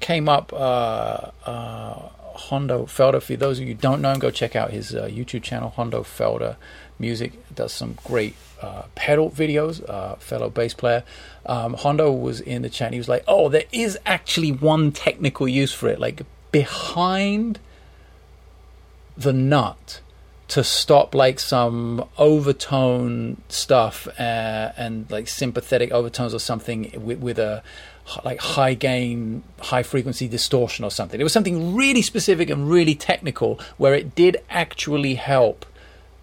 came 0.00 0.28
up. 0.28 0.52
Uh, 0.52 1.30
uh, 1.46 2.08
Hondo 2.48 2.86
Felder. 2.86 3.22
For 3.22 3.36
those 3.36 3.58
of 3.58 3.66
you 3.66 3.74
who 3.74 3.80
don't 3.80 4.00
know 4.00 4.12
him, 4.12 4.18
go 4.18 4.30
check 4.30 4.56
out 4.56 4.70
his 4.70 4.94
uh, 4.94 5.06
YouTube 5.06 5.42
channel, 5.42 5.70
Hondo 5.70 6.02
Felder 6.02 6.56
Music. 6.98 7.32
Does 7.54 7.72
some 7.72 7.98
great 8.04 8.34
uh, 8.60 8.84
pedal 8.94 9.30
videos, 9.30 9.88
uh, 9.88 10.16
fellow 10.16 10.50
bass 10.50 10.74
player. 10.74 11.04
Um, 11.46 11.74
Hondo 11.74 12.12
was 12.12 12.40
in 12.40 12.62
the 12.62 12.70
chat. 12.70 12.92
he 12.92 12.98
was 12.98 13.08
like, 13.08 13.24
"Oh, 13.28 13.48
there 13.48 13.64
is 13.72 13.98
actually 14.06 14.52
one 14.52 14.92
technical 14.92 15.46
use 15.48 15.72
for 15.72 15.88
it, 15.88 16.00
like 16.00 16.22
behind 16.50 17.58
the 19.16 19.32
nut." 19.32 20.00
to 20.48 20.64
stop 20.64 21.14
like 21.14 21.38
some 21.38 22.04
overtone 22.18 23.40
stuff 23.48 24.08
uh, 24.18 24.72
and 24.76 25.08
like 25.08 25.28
sympathetic 25.28 25.92
overtones 25.92 26.34
or 26.34 26.40
something 26.40 26.90
with, 26.96 27.20
with 27.20 27.38
a 27.38 27.62
like 28.24 28.40
high 28.40 28.74
gain, 28.74 29.42
high 29.60 29.82
frequency 29.82 30.28
distortion 30.28 30.84
or 30.84 30.90
something. 30.90 31.20
It 31.20 31.24
was 31.24 31.32
something 31.32 31.74
really 31.74 32.02
specific 32.02 32.50
and 32.50 32.70
really 32.70 32.94
technical 32.94 33.60
where 33.76 33.94
it 33.94 34.14
did 34.14 34.38
actually 34.50 35.14
help 35.14 35.66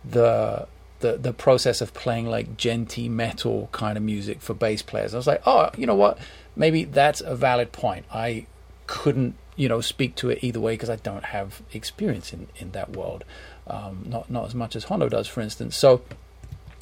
the 0.03 0.67
the 1.00 1.17
the 1.17 1.34
process 1.34 1.82
of 1.82 1.94
playing 1.94 2.27
like 2.27 2.58
djenty 2.58 3.10
metal 3.10 3.70
kind 3.72 3.98
of 3.98 4.03
music 4.03 4.41
for 4.41 4.53
bass 4.53 4.82
players. 4.82 5.13
I 5.13 5.17
was 5.17 5.27
like, 5.27 5.41
oh, 5.46 5.70
you 5.77 5.86
know 5.86 5.96
what? 5.96 6.17
Maybe 6.56 6.84
that's 6.86 7.22
a 7.22 7.36
valid 7.36 7.72
point. 7.72 8.06
I 8.12 8.48
couldn't, 8.88 9.36
you 9.56 9.70
know, 9.70 9.82
speak 9.82 10.15
to 10.15 10.29
it 10.29 10.44
either 10.44 10.60
way 10.60 10.74
because 10.74 10.89
I 10.89 10.96
don't 10.96 11.25
have 11.25 11.62
experience 11.74 12.34
in 12.34 12.48
in 12.58 12.72
that 12.72 12.96
world. 12.96 13.24
Um, 13.67 14.06
not 14.08 14.29
not 14.29 14.46
as 14.46 14.56
much 14.56 14.75
as 14.75 14.86
Hondo 14.86 15.10
does, 15.10 15.27
for 15.27 15.41
instance. 15.41 15.75
So 15.75 16.01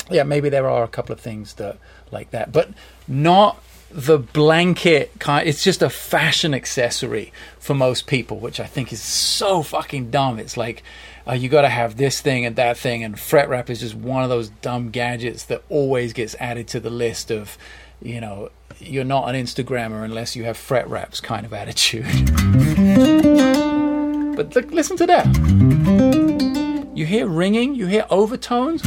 yeah, 0.10 0.24
maybe 0.24 0.50
there 0.50 0.70
are 0.70 0.84
a 0.84 0.88
couple 0.88 1.14
of 1.14 1.20
things 1.20 1.56
that 1.56 1.78
like 2.12 2.32
that, 2.32 2.52
but 2.52 2.70
not 3.08 3.62
the 3.96 4.20
blanket 4.20 5.10
kind 5.20 5.48
it's 5.48 5.64
just 5.64 5.82
a 5.82 5.90
fashion 5.90 6.54
accessory 6.54 7.32
for 7.58 7.74
most 7.74 8.08
people 8.08 8.38
which 8.38 8.60
i 8.60 8.66
think 8.66 8.92
is 8.92 9.02
so 9.46 9.64
fucking 9.64 10.12
dumb. 10.12 10.40
It's 10.40 10.58
like 10.58 10.84
uh, 11.28 11.34
you 11.34 11.50
got 11.50 11.62
to 11.62 11.70
have 11.70 11.98
this 11.98 12.22
thing 12.22 12.46
and 12.46 12.56
that 12.56 12.78
thing 12.78 13.04
and 13.04 13.20
fret 13.20 13.50
wrap 13.50 13.70
is 13.70 13.80
just 13.80 13.96
one 13.96 14.24
of 14.24 14.30
those 14.30 14.50
dumb 14.50 14.90
gadgets 14.92 15.46
that 15.46 15.64
always 15.70 16.14
gets 16.14 16.36
added 16.40 16.68
to 16.70 16.80
the 16.80 16.90
list 16.90 17.32
of 17.32 17.58
you 18.02 18.20
know 18.20 18.50
you're 18.80 19.06
not 19.06 19.30
an 19.30 19.36
instagrammer 19.36 20.04
unless 20.04 20.36
you 20.36 20.44
have 20.44 20.58
fret 20.58 20.88
wraps 20.90 21.22
kind 21.22 21.46
of 21.46 21.54
attitude. 21.54 22.06
But 24.36 24.54
look, 24.54 24.70
listen 24.72 24.98
to 24.98 25.06
that. 25.08 25.26
You 26.94 27.06
hear 27.06 27.26
ringing 27.26 27.74
you 27.74 27.88
hear 27.88 28.06
overtones? 28.10 28.86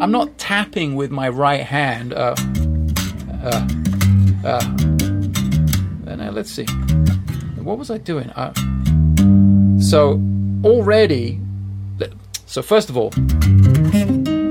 I'm 0.00 0.12
not 0.12 0.38
tapping 0.38 0.94
with 0.94 1.10
my 1.10 1.28
right 1.28 1.64
hand 1.64 2.14
uh, 2.14 2.36
uh, 3.44 3.68
uh, 4.44 4.64
and 6.06 6.22
uh, 6.22 6.30
let's 6.32 6.50
see. 6.50 6.64
What 7.56 7.78
was 7.78 7.90
I 7.90 7.98
doing? 7.98 8.30
Uh, 8.30 8.52
so 9.80 10.20
already, 10.64 11.40
so 12.46 12.62
first 12.62 12.88
of 12.88 12.96
all, 12.96 13.12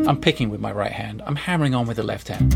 I'm 0.07 0.19
picking 0.19 0.49
with 0.49 0.59
my 0.59 0.71
right 0.71 0.91
hand. 0.91 1.21
I'm 1.25 1.35
hammering 1.35 1.73
on 1.73 1.87
with 1.87 1.97
the 1.97 2.03
left 2.03 2.27
hand. 2.27 2.53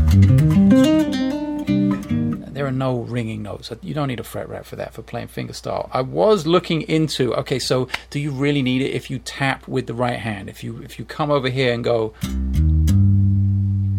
There 2.54 2.66
are 2.66 2.72
no 2.72 3.00
ringing 3.02 3.42
notes. 3.42 3.72
You 3.82 3.94
don't 3.94 4.08
need 4.08 4.20
a 4.20 4.24
fret 4.24 4.48
wrap 4.48 4.64
for 4.64 4.76
that 4.76 4.92
for 4.92 5.02
playing 5.02 5.28
fingerstyle. 5.28 5.88
I 5.92 6.00
was 6.02 6.46
looking 6.46 6.82
into 6.82 7.34
okay, 7.34 7.58
so 7.58 7.88
do 8.10 8.18
you 8.18 8.30
really 8.32 8.62
need 8.62 8.82
it 8.82 8.90
if 8.90 9.10
you 9.10 9.20
tap 9.20 9.66
with 9.68 9.86
the 9.86 9.94
right 9.94 10.18
hand? 10.18 10.48
If 10.48 10.64
you 10.64 10.82
if 10.82 10.98
you 10.98 11.04
come 11.04 11.30
over 11.30 11.48
here 11.48 11.72
and 11.72 11.84
go 11.84 12.14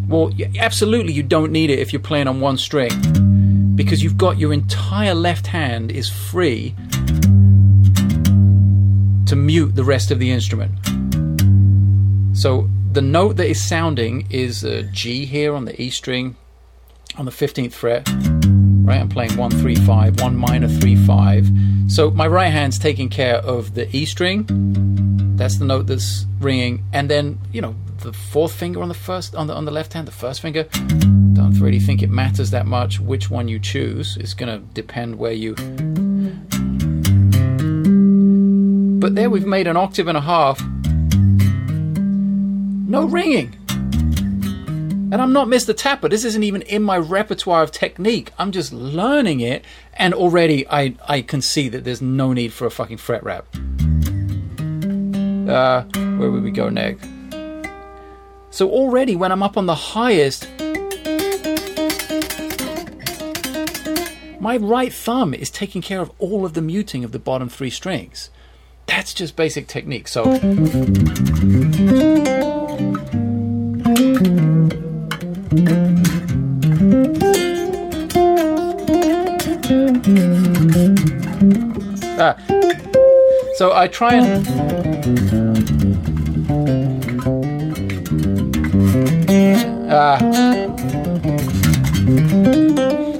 well, 0.09 0.31
absolutely, 0.57 1.13
you 1.13 1.21
don't 1.21 1.51
need 1.51 1.69
it 1.69 1.77
if 1.77 1.93
you're 1.93 2.01
playing 2.01 2.27
on 2.27 2.41
one 2.41 2.57
string 2.57 2.89
because 3.75 4.03
you've 4.03 4.17
got 4.17 4.39
your 4.39 4.51
entire 4.51 5.13
left 5.13 5.47
hand 5.47 5.91
is 5.91 6.09
free 6.09 6.75
to 9.27 9.35
mute 9.35 9.75
the 9.75 9.83
rest 9.83 10.09
of 10.09 10.17
the 10.17 10.31
instrument. 10.31 10.71
So 12.35 12.67
the 12.91 13.01
note 13.01 13.37
that 13.37 13.47
is 13.47 13.63
sounding 13.63 14.25
is 14.31 14.63
a 14.63 14.81
G 14.83 15.25
here 15.25 15.53
on 15.53 15.65
the 15.65 15.79
E 15.79 15.91
string 15.91 16.35
on 17.15 17.25
the 17.25 17.31
15th 17.31 17.73
fret. 17.73 18.09
Right, 18.09 18.99
I'm 18.99 19.09
playing 19.09 19.37
1 19.37 19.51
3 19.51 19.75
5, 19.75 20.21
1 20.21 20.35
minor 20.35 20.67
3 20.67 20.95
5. 20.95 21.49
So 21.87 22.09
my 22.09 22.27
right 22.27 22.51
hand's 22.51 22.79
taking 22.79 23.09
care 23.09 23.35
of 23.35 23.75
the 23.75 23.95
E 23.95 24.05
string. 24.05 24.47
That's 25.39 25.55
the 25.55 25.63
note 25.63 25.87
that's 25.87 26.25
ringing. 26.41 26.83
And 26.91 27.09
then, 27.09 27.39
you 27.53 27.61
know, 27.61 27.73
the 27.99 28.11
fourth 28.11 28.51
finger 28.51 28.81
on 28.81 28.89
the 28.89 28.93
first 28.93 29.33
on 29.35 29.47
the 29.47 29.53
on 29.53 29.63
the 29.63 29.71
left 29.71 29.93
hand, 29.93 30.05
the 30.05 30.11
first 30.11 30.41
finger. 30.41 30.65
Don't 31.31 31.57
really 31.61 31.79
think 31.79 32.03
it 32.03 32.09
matters 32.09 32.51
that 32.51 32.65
much 32.65 32.99
which 32.99 33.29
one 33.29 33.47
you 33.47 33.57
choose. 33.57 34.17
It's 34.17 34.33
going 34.33 34.49
to 34.49 34.65
depend 34.73 35.17
where 35.17 35.31
you. 35.31 35.55
But 38.99 39.15
there 39.15 39.29
we've 39.29 39.45
made 39.45 39.67
an 39.67 39.77
octave 39.77 40.09
and 40.09 40.17
a 40.17 40.21
half. 40.21 40.61
No 42.89 43.05
ringing. 43.05 43.55
And 43.69 45.21
I'm 45.21 45.31
not 45.31 45.47
Mr. 45.47 45.73
Tapper. 45.73 46.09
This 46.09 46.25
isn't 46.25 46.43
even 46.43 46.63
in 46.63 46.83
my 46.83 46.97
repertoire 46.97 47.63
of 47.63 47.71
technique. 47.71 48.33
I'm 48.37 48.51
just 48.51 48.73
learning 48.73 49.39
it, 49.39 49.63
and 49.93 50.13
already 50.13 50.67
I, 50.67 50.95
I 51.07 51.21
can 51.21 51.41
see 51.41 51.69
that 51.69 51.85
there's 51.85 52.01
no 52.01 52.33
need 52.33 52.51
for 52.51 52.67
a 52.67 52.71
fucking 52.71 52.97
fret 52.97 53.23
wrap. 53.23 53.45
Uh, 55.49 55.83
where 56.17 56.29
would 56.29 56.43
we 56.43 56.51
go 56.51 56.69
next? 56.69 57.09
So 58.51 58.69
already 58.69 59.15
when 59.15 59.31
I'm 59.31 59.41
up 59.41 59.57
on 59.57 59.65
the 59.65 59.75
highest, 59.75 60.47
my 64.39 64.57
right 64.57 64.93
thumb 64.93 65.33
is 65.33 65.49
taking 65.49 65.81
care 65.81 66.01
of 66.01 66.11
all 66.19 66.45
of 66.45 66.53
the 66.53 66.61
muting 66.61 67.03
of 67.03 67.11
the 67.11 67.19
bottom 67.19 67.49
three 67.49 67.71
strings. 67.71 68.29
that's 68.85 69.13
just 69.13 69.35
basic 69.35 69.67
technique. 69.67 70.07
So. 70.07 70.39
Ah. 82.21 82.35
So 83.59 83.73
I 83.73 83.89
try 83.89 84.13
and 84.13 84.47
uh, 89.91 90.17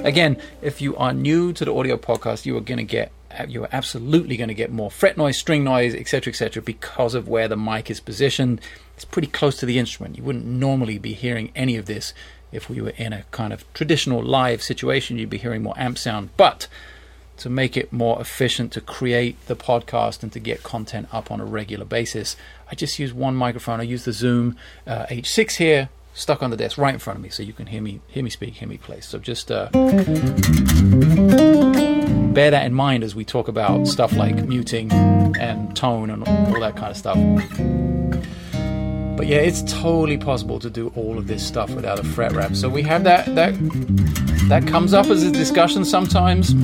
again, 0.02 0.38
if 0.62 0.80
you 0.80 0.96
are 0.96 1.12
new 1.12 1.52
to 1.52 1.66
the 1.66 1.74
audio 1.74 1.98
podcast, 1.98 2.46
you 2.46 2.56
are 2.56 2.62
going 2.62 2.78
to 2.78 2.84
get 2.84 3.12
you 3.48 3.64
are 3.64 3.68
absolutely 3.70 4.38
going 4.38 4.48
to 4.48 4.54
get 4.54 4.72
more 4.72 4.90
fret 4.90 5.18
noise, 5.18 5.36
string 5.36 5.62
noise, 5.62 5.94
etc., 5.94 6.30
etc., 6.30 6.62
because 6.62 7.14
of 7.14 7.28
where 7.28 7.46
the 7.46 7.58
mic 7.58 7.90
is 7.90 8.00
positioned. 8.00 8.62
It's 8.96 9.04
pretty 9.04 9.28
close 9.28 9.58
to 9.58 9.66
the 9.66 9.78
instrument. 9.78 10.16
You 10.16 10.22
wouldn't 10.22 10.46
normally 10.46 10.96
be 10.98 11.12
hearing 11.12 11.52
any 11.54 11.76
of 11.76 11.84
this 11.84 12.14
if 12.50 12.70
we 12.70 12.80
were 12.80 12.94
in 12.96 13.12
a 13.12 13.24
kind 13.30 13.52
of 13.52 13.70
traditional 13.74 14.22
live 14.22 14.62
situation. 14.62 15.18
You'd 15.18 15.28
be 15.28 15.36
hearing 15.36 15.62
more 15.62 15.74
amp 15.76 15.98
sound, 15.98 16.30
but 16.38 16.66
to 17.40 17.50
make 17.50 17.76
it 17.76 17.92
more 17.92 18.20
efficient 18.20 18.72
to 18.72 18.80
create 18.80 19.36
the 19.46 19.56
podcast 19.56 20.22
and 20.22 20.32
to 20.32 20.38
get 20.38 20.62
content 20.62 21.08
up 21.12 21.30
on 21.30 21.40
a 21.40 21.44
regular 21.44 21.84
basis, 21.84 22.36
I 22.70 22.74
just 22.74 22.98
use 22.98 23.12
one 23.12 23.34
microphone. 23.34 23.80
I 23.80 23.84
use 23.84 24.04
the 24.04 24.12
Zoom 24.12 24.56
uh, 24.86 25.06
H6 25.06 25.56
here, 25.56 25.88
stuck 26.14 26.42
on 26.42 26.50
the 26.50 26.56
desk 26.56 26.76
right 26.78 26.94
in 26.94 27.00
front 27.00 27.18
of 27.18 27.22
me, 27.22 27.30
so 27.30 27.42
you 27.42 27.52
can 27.52 27.66
hear 27.66 27.82
me 27.82 28.00
hear 28.08 28.22
me 28.22 28.30
speak, 28.30 28.54
hear 28.54 28.68
me 28.68 28.76
play. 28.76 29.00
So 29.00 29.18
just 29.18 29.50
uh, 29.50 29.70
bear 32.34 32.50
that 32.50 32.66
in 32.66 32.74
mind 32.74 33.02
as 33.02 33.14
we 33.14 33.24
talk 33.24 33.48
about 33.48 33.86
stuff 33.88 34.12
like 34.12 34.36
muting 34.44 34.92
and 34.92 35.74
tone 35.74 36.10
and 36.10 36.26
all 36.28 36.60
that 36.60 36.76
kind 36.76 36.90
of 36.90 36.96
stuff. 36.96 37.16
But 39.16 39.26
yeah, 39.26 39.38
it's 39.38 39.62
totally 39.70 40.16
possible 40.16 40.58
to 40.60 40.70
do 40.70 40.92
all 40.96 41.18
of 41.18 41.26
this 41.26 41.46
stuff 41.46 41.70
without 41.70 41.98
a 41.98 42.04
fret 42.04 42.32
wrap. 42.32 42.56
So 42.56 42.68
we 42.68 42.82
have 42.82 43.04
that 43.04 43.34
that 43.34 43.54
that 44.48 44.66
comes 44.66 44.94
up 44.94 45.06
as 45.06 45.22
a 45.22 45.30
discussion 45.30 45.84
sometimes. 45.84 46.54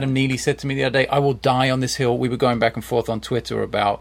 Adam 0.00 0.14
Neely 0.14 0.38
said 0.38 0.58
to 0.60 0.66
me 0.66 0.74
the 0.74 0.84
other 0.84 1.00
day, 1.00 1.06
I 1.08 1.18
will 1.18 1.34
die 1.34 1.68
on 1.68 1.80
this 1.80 1.96
hill. 1.96 2.16
We 2.16 2.30
were 2.30 2.38
going 2.38 2.58
back 2.58 2.74
and 2.74 2.82
forth 2.82 3.10
on 3.10 3.20
Twitter 3.20 3.62
about 3.62 4.00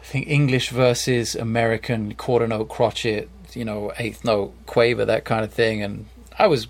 I 0.00 0.04
think 0.04 0.26
English 0.26 0.70
versus 0.70 1.36
American 1.36 2.14
quarter 2.14 2.48
note 2.48 2.68
crotchet, 2.68 3.28
you 3.52 3.64
know, 3.64 3.92
eighth 3.98 4.24
note 4.24 4.52
quaver, 4.66 5.04
that 5.04 5.24
kind 5.24 5.44
of 5.44 5.52
thing. 5.52 5.80
And 5.80 6.06
I 6.40 6.48
was 6.48 6.66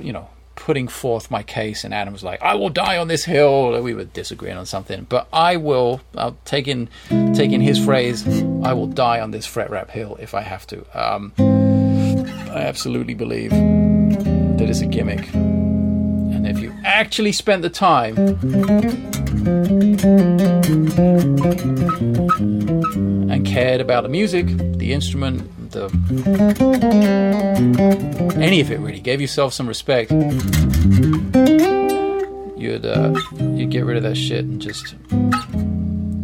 you 0.00 0.12
know, 0.12 0.28
putting 0.54 0.86
forth 0.86 1.32
my 1.32 1.42
case, 1.42 1.82
and 1.82 1.92
Adam 1.92 2.12
was 2.12 2.22
like, 2.22 2.40
"I 2.42 2.54
will 2.54 2.68
die 2.68 2.96
on 2.96 3.08
this 3.08 3.24
hill." 3.24 3.82
We 3.82 3.92
were 3.92 4.04
disagreeing 4.04 4.56
on 4.56 4.66
something, 4.66 5.06
but 5.08 5.26
I 5.32 5.56
will. 5.56 6.00
I'll 6.16 6.36
take 6.44 6.68
in 6.68 6.88
taking 7.34 7.60
his 7.60 7.84
phrase. 7.84 8.24
I 8.62 8.72
will 8.72 8.86
die 8.86 9.18
on 9.18 9.32
this 9.32 9.46
fret 9.46 9.68
wrap 9.68 9.90
hill 9.90 10.16
if 10.20 10.32
I 10.32 10.42
have 10.42 10.64
to. 10.68 10.86
Um, 10.94 11.32
I 11.38 12.60
absolutely 12.62 13.14
believe 13.14 13.50
that 13.50 14.68
it's 14.68 14.80
a 14.80 14.86
gimmick, 14.86 15.28
and 16.44 16.48
if 16.48 16.60
you 16.60 16.74
actually 16.84 17.32
spent 17.32 17.62
the 17.62 17.70
time 17.70 18.16
and 23.30 23.46
cared 23.46 23.80
about 23.80 24.02
the 24.02 24.08
music, 24.08 24.46
the 24.46 24.92
instrument, 24.92 25.70
the 25.70 25.86
any 28.36 28.60
of 28.60 28.70
it 28.70 28.78
really 28.78 29.00
gave 29.00 29.20
yourself 29.20 29.52
some 29.52 29.66
respect 29.66 30.12
you'd 32.64 32.86
uh, 32.86 33.12
you'd 33.40 33.70
get 33.70 33.84
rid 33.84 33.96
of 33.96 34.02
that 34.02 34.16
shit 34.16 34.44
and 34.44 34.60
just 34.60 34.94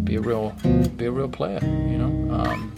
be 0.04 0.16
a 0.16 0.20
real 0.20 0.50
be 0.96 1.06
a 1.06 1.10
real 1.10 1.28
player 1.28 1.58
you 1.62 1.98
know? 1.98 2.34
Um, 2.34 2.72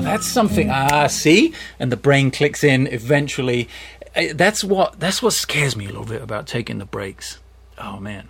oh 0.00 0.04
that's 0.04 0.26
something 0.26 0.70
ah 0.70 1.06
see? 1.06 1.54
And 1.78 1.92
the 1.92 1.96
brain 1.96 2.30
clicks 2.30 2.64
in 2.64 2.86
eventually. 2.88 3.68
That's 4.34 4.64
what 4.64 4.98
that's 4.98 5.22
what 5.22 5.32
scares 5.32 5.76
me 5.76 5.84
a 5.84 5.88
little 5.88 6.04
bit 6.04 6.22
about 6.22 6.46
taking 6.46 6.78
the 6.78 6.84
breaks. 6.84 7.38
Oh 7.78 7.98
man. 8.00 8.28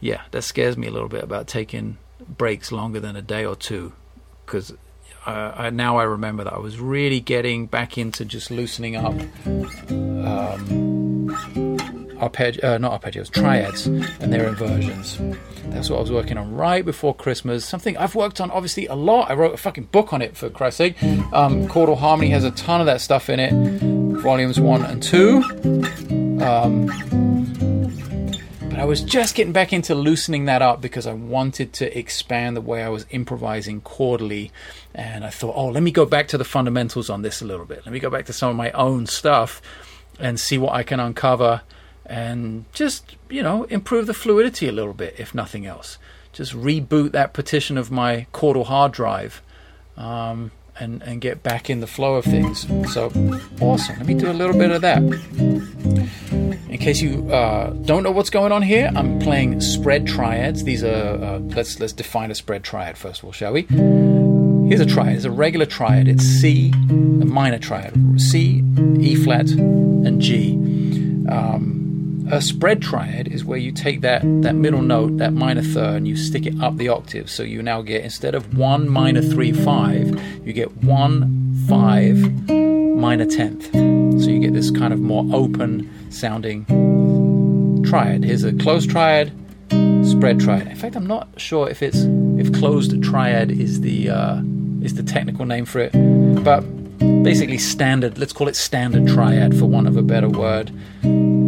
Yeah 0.00 0.22
that 0.30 0.42
scares 0.42 0.76
me 0.76 0.86
a 0.86 0.90
little 0.90 1.08
bit 1.08 1.24
about 1.24 1.46
taking 1.46 1.98
breaks 2.28 2.70
longer 2.72 3.00
than 3.00 3.16
a 3.16 3.22
day 3.22 3.44
or 3.44 3.56
two. 3.56 3.92
Because 4.44 4.72
uh, 5.26 5.52
I, 5.56 5.70
now 5.70 5.98
I 5.98 6.04
remember 6.04 6.44
that 6.44 6.52
I 6.54 6.58
was 6.58 6.78
really 6.78 7.20
getting 7.20 7.66
back 7.66 7.98
into 7.98 8.24
just 8.24 8.50
loosening 8.50 8.96
up. 8.96 9.14
Um, 10.26 11.67
arpeggi- 12.18 12.62
uh, 12.62 12.78
not 12.78 13.00
arpeggios, 13.00 13.30
triads 13.30 13.86
and 13.86 14.32
their 14.32 14.46
inversions. 14.48 15.18
That's 15.70 15.90
what 15.90 15.98
I 15.98 16.00
was 16.00 16.10
working 16.10 16.36
on 16.38 16.54
right 16.54 16.84
before 16.84 17.14
Christmas. 17.14 17.64
Something 17.64 17.96
I've 17.96 18.14
worked 18.14 18.40
on 18.40 18.50
obviously 18.50 18.86
a 18.86 18.94
lot. 18.94 19.30
I 19.30 19.34
wrote 19.34 19.54
a 19.54 19.58
fucking 19.58 19.84
book 19.84 20.12
on 20.12 20.22
it 20.22 20.36
for 20.36 20.48
Christ's 20.50 20.78
sake. 20.78 21.02
Um, 21.32 21.68
Chordal 21.68 21.98
Harmony 21.98 22.30
has 22.30 22.44
a 22.44 22.50
ton 22.52 22.80
of 22.80 22.86
that 22.86 23.00
stuff 23.00 23.28
in 23.28 23.38
it. 23.40 23.52
Volumes 24.22 24.58
one 24.58 24.84
and 24.84 25.02
two. 25.02 25.42
Um, 26.42 26.86
But 28.70 28.78
I 28.78 28.84
was 28.84 29.00
just 29.00 29.34
getting 29.34 29.52
back 29.52 29.72
into 29.72 29.94
loosening 29.94 30.44
that 30.44 30.62
up 30.62 30.80
because 30.80 31.06
I 31.06 31.12
wanted 31.12 31.72
to 31.74 31.98
expand 31.98 32.56
the 32.56 32.60
way 32.60 32.82
I 32.82 32.88
was 32.88 33.06
improvising 33.10 33.80
chordally. 33.80 34.50
And 34.94 35.24
I 35.24 35.30
thought, 35.30 35.54
oh, 35.56 35.66
let 35.68 35.82
me 35.82 35.90
go 35.90 36.04
back 36.04 36.28
to 36.28 36.38
the 36.38 36.44
fundamentals 36.44 37.08
on 37.10 37.22
this 37.22 37.40
a 37.40 37.44
little 37.44 37.64
bit. 37.66 37.82
Let 37.84 37.92
me 37.92 37.98
go 37.98 38.10
back 38.10 38.26
to 38.26 38.32
some 38.32 38.50
of 38.50 38.56
my 38.56 38.70
own 38.72 39.06
stuff 39.06 39.60
and 40.20 40.38
see 40.38 40.58
what 40.58 40.74
I 40.74 40.82
can 40.82 41.00
uncover 41.00 41.62
and 42.08 42.64
just, 42.72 43.16
you 43.28 43.42
know, 43.42 43.64
improve 43.64 44.06
the 44.06 44.14
fluidity 44.14 44.68
a 44.68 44.72
little 44.72 44.94
bit, 44.94 45.14
if 45.18 45.34
nothing 45.34 45.66
else. 45.66 45.98
Just 46.32 46.52
reboot 46.54 47.12
that 47.12 47.32
partition 47.32 47.76
of 47.76 47.90
my 47.90 48.26
chordal 48.32 48.66
hard 48.66 48.92
drive. 48.92 49.42
Um, 49.96 50.52
and, 50.80 51.02
and 51.02 51.20
get 51.20 51.42
back 51.42 51.68
in 51.68 51.80
the 51.80 51.86
flow 51.86 52.14
of 52.14 52.24
things. 52.24 52.66
So 52.92 53.06
awesome. 53.60 53.96
Let 53.96 54.06
me 54.06 54.14
do 54.14 54.30
a 54.30 54.32
little 54.32 54.56
bit 54.56 54.70
of 54.70 54.80
that. 54.82 55.02
In 56.68 56.78
case 56.78 57.00
you 57.00 57.30
uh, 57.32 57.70
don't 57.70 58.02
know 58.02 58.10
what's 58.10 58.30
going 58.30 58.52
on 58.52 58.62
here, 58.62 58.90
I'm 58.94 59.18
playing 59.18 59.60
spread 59.60 60.06
triads. 60.06 60.64
These 60.64 60.84
are 60.84 61.14
uh, 61.22 61.38
let's 61.40 61.80
let's 61.80 61.92
define 61.92 62.30
a 62.30 62.34
spread 62.34 62.62
triad 62.62 62.96
first 62.96 63.20
of 63.20 63.24
all, 63.24 63.32
shall 63.32 63.52
we? 63.52 63.62
Here's 64.68 64.80
a 64.80 64.86
triad. 64.86 65.16
It's 65.16 65.24
a 65.24 65.30
regular 65.30 65.66
triad. 65.66 66.08
It's 66.08 66.22
C, 66.22 66.70
a 66.70 67.24
minor 67.24 67.58
triad. 67.58 68.20
C, 68.20 68.62
E 69.00 69.16
flat, 69.16 69.50
and 69.50 70.20
G. 70.20 70.54
Um, 71.28 71.77
a 72.30 72.40
spread 72.42 72.82
triad 72.82 73.28
is 73.28 73.44
where 73.44 73.58
you 73.58 73.72
take 73.72 74.02
that, 74.02 74.22
that 74.42 74.54
middle 74.54 74.82
note, 74.82 75.16
that 75.18 75.32
minor 75.32 75.62
third, 75.62 75.96
and 75.96 76.08
you 76.08 76.16
stick 76.16 76.46
it 76.46 76.60
up 76.60 76.76
the 76.76 76.88
octave. 76.88 77.30
So 77.30 77.42
you 77.42 77.62
now 77.62 77.82
get, 77.82 78.04
instead 78.04 78.34
of 78.34 78.56
1 78.56 78.88
minor 78.88 79.22
3 79.22 79.52
5, 79.52 80.46
you 80.46 80.52
get 80.52 80.76
1 80.82 81.64
5 81.68 82.48
minor 82.48 83.26
10th. 83.26 84.22
So 84.22 84.30
you 84.30 84.40
get 84.40 84.52
this 84.52 84.70
kind 84.70 84.92
of 84.92 85.00
more 85.00 85.24
open 85.32 85.90
sounding 86.10 86.64
triad. 87.88 88.24
Here's 88.24 88.44
a 88.44 88.52
closed 88.52 88.90
triad, 88.90 89.32
spread 90.04 90.40
triad. 90.40 90.66
In 90.66 90.76
fact, 90.76 90.96
I'm 90.96 91.06
not 91.06 91.28
sure 91.36 91.68
if 91.68 91.82
it's 91.82 92.04
if 92.38 92.52
closed 92.52 93.02
triad 93.02 93.50
is 93.50 93.80
the 93.80 94.10
uh, 94.10 94.42
is 94.82 94.94
the 94.94 95.02
technical 95.02 95.46
name 95.46 95.64
for 95.64 95.80
it, 95.80 95.92
but 96.44 96.60
basically 97.22 97.58
standard. 97.58 98.18
Let's 98.18 98.32
call 98.32 98.48
it 98.48 98.56
standard 98.56 99.06
triad 99.06 99.56
for 99.58 99.66
want 99.66 99.86
of 99.86 99.96
a 99.96 100.02
better 100.02 100.28
word 100.28 100.72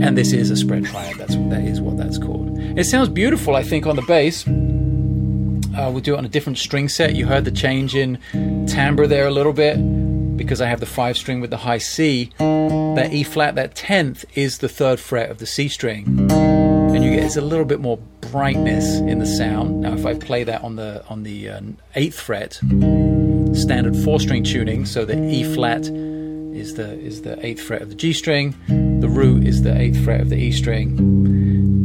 and 0.02 0.16
this 0.16 0.32
is 0.32 0.50
a 0.50 0.56
spread 0.56 0.84
triad. 0.84 1.16
That's 1.16 1.36
that 1.36 1.62
is 1.62 1.80
what 1.80 1.96
that's 1.96 2.18
called. 2.18 2.58
It 2.78 2.84
sounds 2.84 3.08
beautiful, 3.08 3.54
I 3.54 3.62
think, 3.62 3.86
on 3.86 3.96
the 3.96 4.02
bass. 4.02 4.46
Uh, 4.46 5.90
we'll 5.90 6.00
do 6.00 6.14
it 6.14 6.18
on 6.18 6.24
a 6.24 6.28
different 6.28 6.58
string 6.58 6.88
set. 6.88 7.14
You 7.14 7.26
heard 7.26 7.44
the 7.44 7.50
change 7.50 7.94
in 7.94 8.18
timbre 8.66 9.06
there 9.06 9.26
a 9.26 9.30
little 9.30 9.52
bit 9.52 9.76
because 10.36 10.60
I 10.60 10.66
have 10.66 10.80
the 10.80 10.86
five 10.86 11.16
string 11.16 11.40
with 11.40 11.50
the 11.50 11.58
high 11.58 11.78
C. 11.78 12.30
That 12.38 13.12
E 13.12 13.22
flat, 13.22 13.54
that 13.54 13.74
tenth, 13.74 14.24
is 14.34 14.58
the 14.58 14.68
third 14.68 14.98
fret 14.98 15.30
of 15.30 15.38
the 15.38 15.46
C 15.46 15.68
string, 15.68 16.28
and 16.30 17.04
you 17.04 17.10
get 17.10 17.24
it's 17.24 17.36
a 17.36 17.40
little 17.40 17.64
bit 17.64 17.80
more 17.80 17.98
brightness 18.32 18.98
in 18.98 19.18
the 19.18 19.26
sound. 19.26 19.80
Now, 19.82 19.92
if 19.92 20.06
I 20.06 20.14
play 20.14 20.44
that 20.44 20.62
on 20.62 20.76
the 20.76 21.04
on 21.08 21.22
the 21.22 21.48
uh, 21.48 21.60
eighth 21.94 22.18
fret, 22.18 22.54
standard 23.54 23.96
four 23.96 24.18
string 24.18 24.42
tuning, 24.42 24.86
so 24.86 25.04
the 25.04 25.22
E 25.30 25.44
flat 25.44 25.86
is 25.86 26.74
the 26.74 26.98
is 26.98 27.22
the 27.22 27.44
eighth 27.46 27.62
fret 27.62 27.82
of 27.82 27.90
the 27.90 27.94
G 27.94 28.12
string, 28.12 28.54
root 29.11 29.46
is 29.46 29.62
the 29.62 29.77
eighth 29.77 30.03
fret 30.05 30.20
of 30.20 30.29
the 30.31 30.37
E 30.37 30.53
string, 30.53 30.99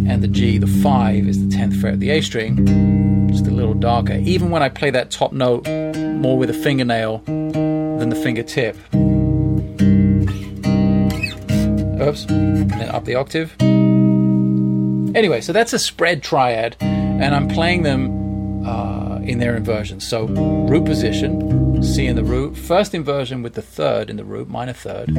and 0.08 0.22
the 0.24 0.28
G, 0.28 0.58
the 0.58 0.68
five, 0.68 1.28
is 1.28 1.46
the 1.46 1.56
tenth 1.56 1.76
fret 1.76 1.96
of 1.96 2.00
the 2.00 2.12
A 2.12 2.22
string. 2.22 3.28
Just 3.28 3.48
a 3.48 3.52
little 3.52 3.74
darker. 3.74 4.14
Even 4.14 4.50
when 4.50 4.64
I 4.64 4.70
play 4.70 4.92
that 4.92 5.12
top 5.12 5.34
note 5.34 5.68
more 5.98 6.38
with 6.38 6.50
a 6.50 6.54
fingernail 6.54 7.20
than 7.26 8.10
the 8.10 8.16
fingertip. 8.16 8.78
Oops, 12.02 12.26
and 12.26 12.70
then 12.72 12.90
up 12.90 13.06
the 13.06 13.16
octave. 13.16 13.56
Anyway, 15.16 15.42
so 15.42 15.54
that's 15.54 15.74
a 15.74 15.80
spread 15.80 16.22
triad, 16.22 16.76
and 16.80 17.34
I'm 17.34 17.48
playing 17.48 17.84
them 17.84 18.66
uh, 18.66 19.20
in 19.20 19.40
their 19.40 19.56
inversions. 19.56 20.06
So 20.06 20.28
root 20.28 20.86
position, 20.86 21.82
C 21.82 22.06
in 22.06 22.16
the 22.16 22.24
root. 22.24 22.58
First 22.58 22.94
inversion 22.94 23.42
with 23.42 23.54
the 23.54 23.62
third 23.62 24.10
in 24.10 24.18
the 24.18 24.26
root, 24.26 24.50
minor 24.50 24.74
third, 24.74 25.10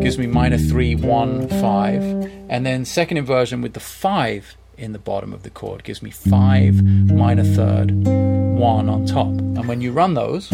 gives 0.00 0.18
me 0.18 0.26
minor 0.26 0.58
three, 0.58 0.94
one, 0.94 1.48
five. 1.48 2.02
And 2.48 2.64
then 2.64 2.84
second 2.84 3.16
inversion 3.16 3.62
with 3.62 3.74
the 3.74 3.80
five 3.80 4.56
in 4.76 4.92
the 4.92 4.98
bottom 4.98 5.32
of 5.32 5.42
the 5.42 5.50
chord 5.50 5.84
gives 5.84 6.02
me 6.02 6.10
five, 6.10 6.82
minor 6.82 7.44
third, 7.44 7.90
one 8.04 8.88
on 8.88 9.06
top. 9.06 9.28
And 9.28 9.68
when 9.68 9.80
you 9.80 9.92
run 9.92 10.14
those, 10.14 10.48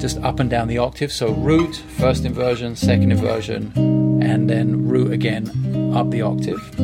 just 0.00 0.18
up 0.18 0.40
and 0.40 0.48
down 0.48 0.68
the 0.68 0.78
octave. 0.78 1.12
So 1.12 1.32
root, 1.32 1.76
first 1.76 2.24
inversion, 2.24 2.76
second 2.76 3.12
inversion, 3.12 3.72
and 4.22 4.48
then 4.48 4.88
root 4.88 5.12
again 5.12 5.94
up 5.94 6.10
the 6.10 6.22
octave. 6.22 6.78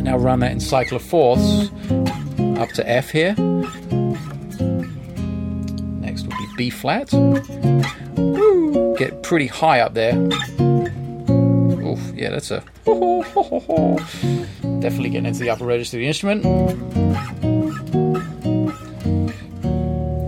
Now 0.00 0.16
run 0.16 0.40
that 0.40 0.52
in 0.52 0.60
cycle 0.60 0.96
of 0.96 1.02
fourths 1.02 1.70
up 2.58 2.70
to 2.70 2.88
F 2.88 3.10
here. 3.10 3.34
B 6.60 6.68
flat. 6.68 7.08
Get 8.98 9.22
pretty 9.22 9.46
high 9.46 9.80
up 9.80 9.94
there. 9.94 10.14
Oof, 11.80 12.12
yeah, 12.14 12.28
that's 12.28 12.50
a 12.50 12.62
definitely 14.82 15.08
getting 15.08 15.24
into 15.24 15.40
the 15.40 15.48
upper 15.48 15.64
register 15.64 15.96
of 15.96 16.00
the 16.00 16.06
instrument. 16.06 16.44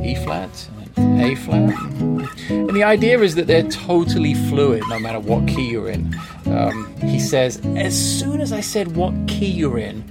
E 0.03 0.15
flat, 0.25 0.71
A 0.97 1.35
flat. 1.35 1.79
And 2.49 2.71
the 2.71 2.83
idea 2.83 3.21
is 3.21 3.35
that 3.35 3.47
they're 3.47 3.69
totally 3.69 4.33
fluid 4.33 4.85
no 4.89 4.99
matter 4.99 5.21
what 5.21 5.47
key 5.47 5.69
you're 5.69 5.91
in. 5.91 6.19
Um, 6.47 6.97
he 7.03 7.21
says, 7.21 7.61
as 7.77 7.95
soon 7.95 8.41
as 8.41 8.55
I 8.55 8.63
said 8.63 8.97
what 8.97 9.13
key 9.29 9.51
you're 9.51 9.77
in, 9.77 10.03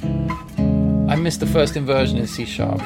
I 1.09 1.15
missed 1.15 1.39
the 1.39 1.47
first 1.47 1.75
inversion 1.75 2.19
in 2.19 2.27
C 2.27 2.45
sharp. 2.45 2.79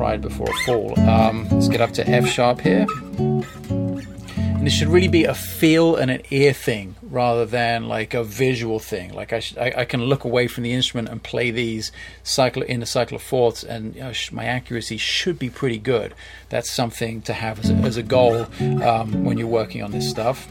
Pride 0.00 0.22
before 0.22 0.48
a 0.48 0.64
fall. 0.64 0.98
Um, 1.00 1.46
let's 1.50 1.68
get 1.68 1.82
up 1.82 1.92
to 1.92 2.08
F 2.08 2.26
sharp 2.26 2.62
here. 2.62 2.86
And 3.18 4.66
it 4.66 4.70
should 4.70 4.88
really 4.88 5.08
be 5.08 5.24
a 5.24 5.34
feel 5.34 5.94
and 5.94 6.10
an 6.10 6.22
ear 6.30 6.54
thing 6.54 6.94
rather 7.02 7.44
than 7.44 7.86
like 7.86 8.14
a 8.14 8.24
visual 8.24 8.78
thing. 8.78 9.12
Like 9.12 9.34
I, 9.34 9.42
I, 9.60 9.72
I, 9.80 9.84
can 9.84 10.02
look 10.02 10.24
away 10.24 10.46
from 10.46 10.64
the 10.64 10.72
instrument 10.72 11.10
and 11.10 11.22
play 11.22 11.50
these 11.50 11.92
cycle 12.22 12.62
in 12.62 12.82
a 12.82 12.86
cycle 12.86 13.14
of 13.16 13.22
fourths, 13.22 13.62
and 13.62 13.94
you 13.94 14.00
know, 14.00 14.12
my 14.32 14.46
accuracy 14.46 14.96
should 14.96 15.38
be 15.38 15.50
pretty 15.50 15.76
good. 15.76 16.14
That's 16.48 16.70
something 16.70 17.20
to 17.22 17.34
have 17.34 17.58
as 17.58 17.68
a, 17.68 17.74
as 17.74 17.98
a 17.98 18.02
goal 18.02 18.46
um, 18.82 19.24
when 19.24 19.36
you're 19.36 19.48
working 19.48 19.82
on 19.82 19.90
this 19.90 20.08
stuff. 20.08 20.48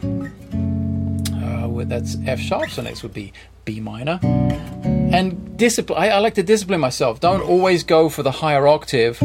Uh, 1.34 1.86
that's 1.86 2.18
F 2.28 2.40
sharp. 2.40 2.70
So 2.70 2.84
next 2.84 3.02
would 3.02 3.16
be 3.16 3.34
B 3.70 3.80
minor. 3.80 4.20
And 4.24 5.56
discipline. 5.56 6.02
I, 6.02 6.10
I 6.10 6.20
like 6.20 6.34
to 6.36 6.44
discipline 6.44 6.80
myself. 6.80 7.20
Don't 7.20 7.42
always 7.42 7.84
go 7.84 8.10
for 8.10 8.24
the 8.24 8.32
higher 8.32 8.68
octave 8.68 9.22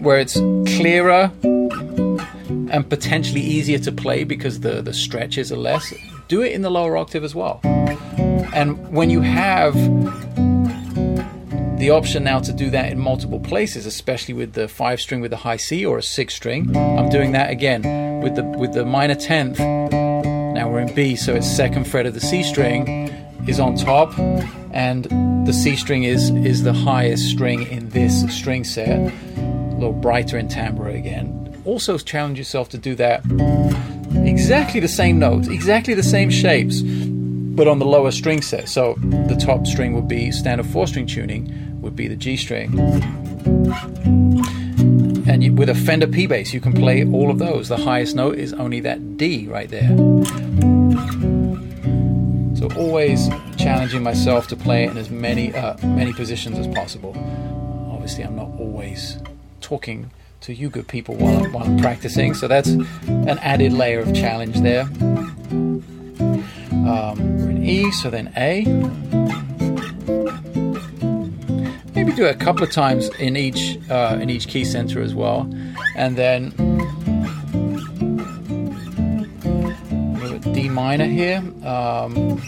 where 0.00 0.20
it's 0.20 0.34
clearer 0.76 1.32
and 2.70 2.88
potentially 2.88 3.40
easier 3.40 3.78
to 3.80 3.90
play 3.90 4.22
because 4.22 4.60
the, 4.60 4.80
the 4.80 4.94
stretches 4.94 5.50
are 5.50 5.56
less, 5.56 5.92
do 6.28 6.42
it 6.42 6.52
in 6.52 6.62
the 6.62 6.70
lower 6.70 6.96
octave 6.96 7.24
as 7.24 7.34
well. 7.34 7.60
And 7.64 8.92
when 8.92 9.10
you 9.10 9.22
have 9.22 9.74
the 11.78 11.90
option 11.90 12.22
now 12.24 12.38
to 12.40 12.52
do 12.52 12.70
that 12.70 12.92
in 12.92 12.98
multiple 12.98 13.40
places, 13.40 13.86
especially 13.86 14.34
with 14.34 14.52
the 14.52 14.68
five 14.68 15.00
string 15.00 15.20
with 15.20 15.32
the 15.32 15.38
high 15.38 15.56
C 15.56 15.84
or 15.84 15.98
a 15.98 16.02
six 16.02 16.34
string, 16.34 16.76
I'm 16.76 17.08
doing 17.08 17.32
that 17.32 17.50
again 17.50 18.20
with 18.22 18.36
the 18.36 18.44
with 18.44 18.72
the 18.72 18.84
minor 18.84 19.16
tenth. 19.16 19.58
Now 19.58 20.68
we're 20.70 20.80
in 20.80 20.94
B, 20.94 21.16
so 21.16 21.34
it's 21.34 21.48
second 21.48 21.88
fret 21.88 22.06
of 22.06 22.14
the 22.14 22.20
C 22.20 22.42
string 22.42 23.17
is 23.46 23.60
on 23.60 23.76
top, 23.76 24.18
and 24.72 25.04
the 25.46 25.52
C 25.52 25.76
string 25.76 26.04
is 26.04 26.30
is 26.30 26.62
the 26.62 26.72
highest 26.72 27.30
string 27.30 27.66
in 27.68 27.88
this 27.90 28.24
string 28.34 28.64
set. 28.64 28.98
A 28.98 29.74
little 29.74 29.92
brighter 29.92 30.38
in 30.38 30.48
timbre 30.48 30.88
again 30.88 31.38
also 31.68 31.98
challenge 31.98 32.38
yourself 32.38 32.70
to 32.70 32.78
do 32.78 32.94
that 32.94 33.22
exactly 34.26 34.80
the 34.80 34.88
same 34.88 35.18
notes, 35.18 35.48
exactly 35.48 35.92
the 35.92 36.02
same 36.02 36.30
shapes, 36.30 36.80
but 36.80 37.68
on 37.68 37.78
the 37.78 37.84
lower 37.84 38.10
string 38.10 38.40
set. 38.40 38.68
So 38.68 38.94
the 39.02 39.36
top 39.36 39.66
string 39.66 39.94
would 39.94 40.08
be 40.08 40.32
standard 40.32 40.66
four 40.66 40.86
string 40.86 41.06
tuning, 41.06 41.80
would 41.82 41.94
be 41.94 42.08
the 42.08 42.16
G 42.16 42.36
string. 42.36 42.78
And 45.28 45.58
with 45.58 45.68
a 45.68 45.74
Fender 45.74 46.06
P 46.06 46.26
bass, 46.26 46.54
you 46.54 46.60
can 46.60 46.72
play 46.72 47.04
all 47.04 47.30
of 47.30 47.38
those. 47.38 47.68
The 47.68 47.76
highest 47.76 48.16
note 48.16 48.38
is 48.38 48.54
only 48.54 48.80
that 48.80 49.18
D 49.18 49.46
right 49.46 49.68
there. 49.68 49.90
So 52.58 52.68
always 52.76 53.28
challenging 53.56 54.02
myself 54.02 54.48
to 54.48 54.56
play 54.56 54.82
in 54.82 54.96
as 54.96 55.10
many 55.10 55.54
uh, 55.54 55.76
many 55.86 56.12
positions 56.12 56.58
as 56.58 56.66
possible. 56.66 57.16
Obviously, 57.92 58.24
I'm 58.24 58.34
not 58.34 58.50
always 58.58 59.18
talking 59.60 60.10
to 60.40 60.52
you 60.52 60.68
good 60.68 60.88
people 60.88 61.14
while 61.14 61.44
I'm, 61.44 61.52
while 61.52 61.62
I'm 61.62 61.78
practicing. 61.78 62.34
So 62.34 62.48
that's 62.48 62.70
an 62.70 63.38
added 63.38 63.72
layer 63.72 64.00
of 64.00 64.12
challenge 64.12 64.60
there. 64.60 64.88
Um, 66.72 67.38
we're 67.38 67.50
in 67.50 67.64
E, 67.64 67.92
so 67.92 68.10
then 68.10 68.32
A. 68.36 68.64
Maybe 71.94 72.10
do 72.10 72.24
it 72.24 72.34
a 72.34 72.38
couple 72.38 72.64
of 72.64 72.72
times 72.72 73.08
in 73.20 73.36
each 73.36 73.78
uh, 73.88 74.18
in 74.20 74.30
each 74.30 74.48
key 74.48 74.64
center 74.64 75.00
as 75.00 75.14
well, 75.14 75.48
and 75.94 76.16
then 76.16 76.52
minor 80.78 81.06
here, 81.06 81.38
um, 81.64 82.40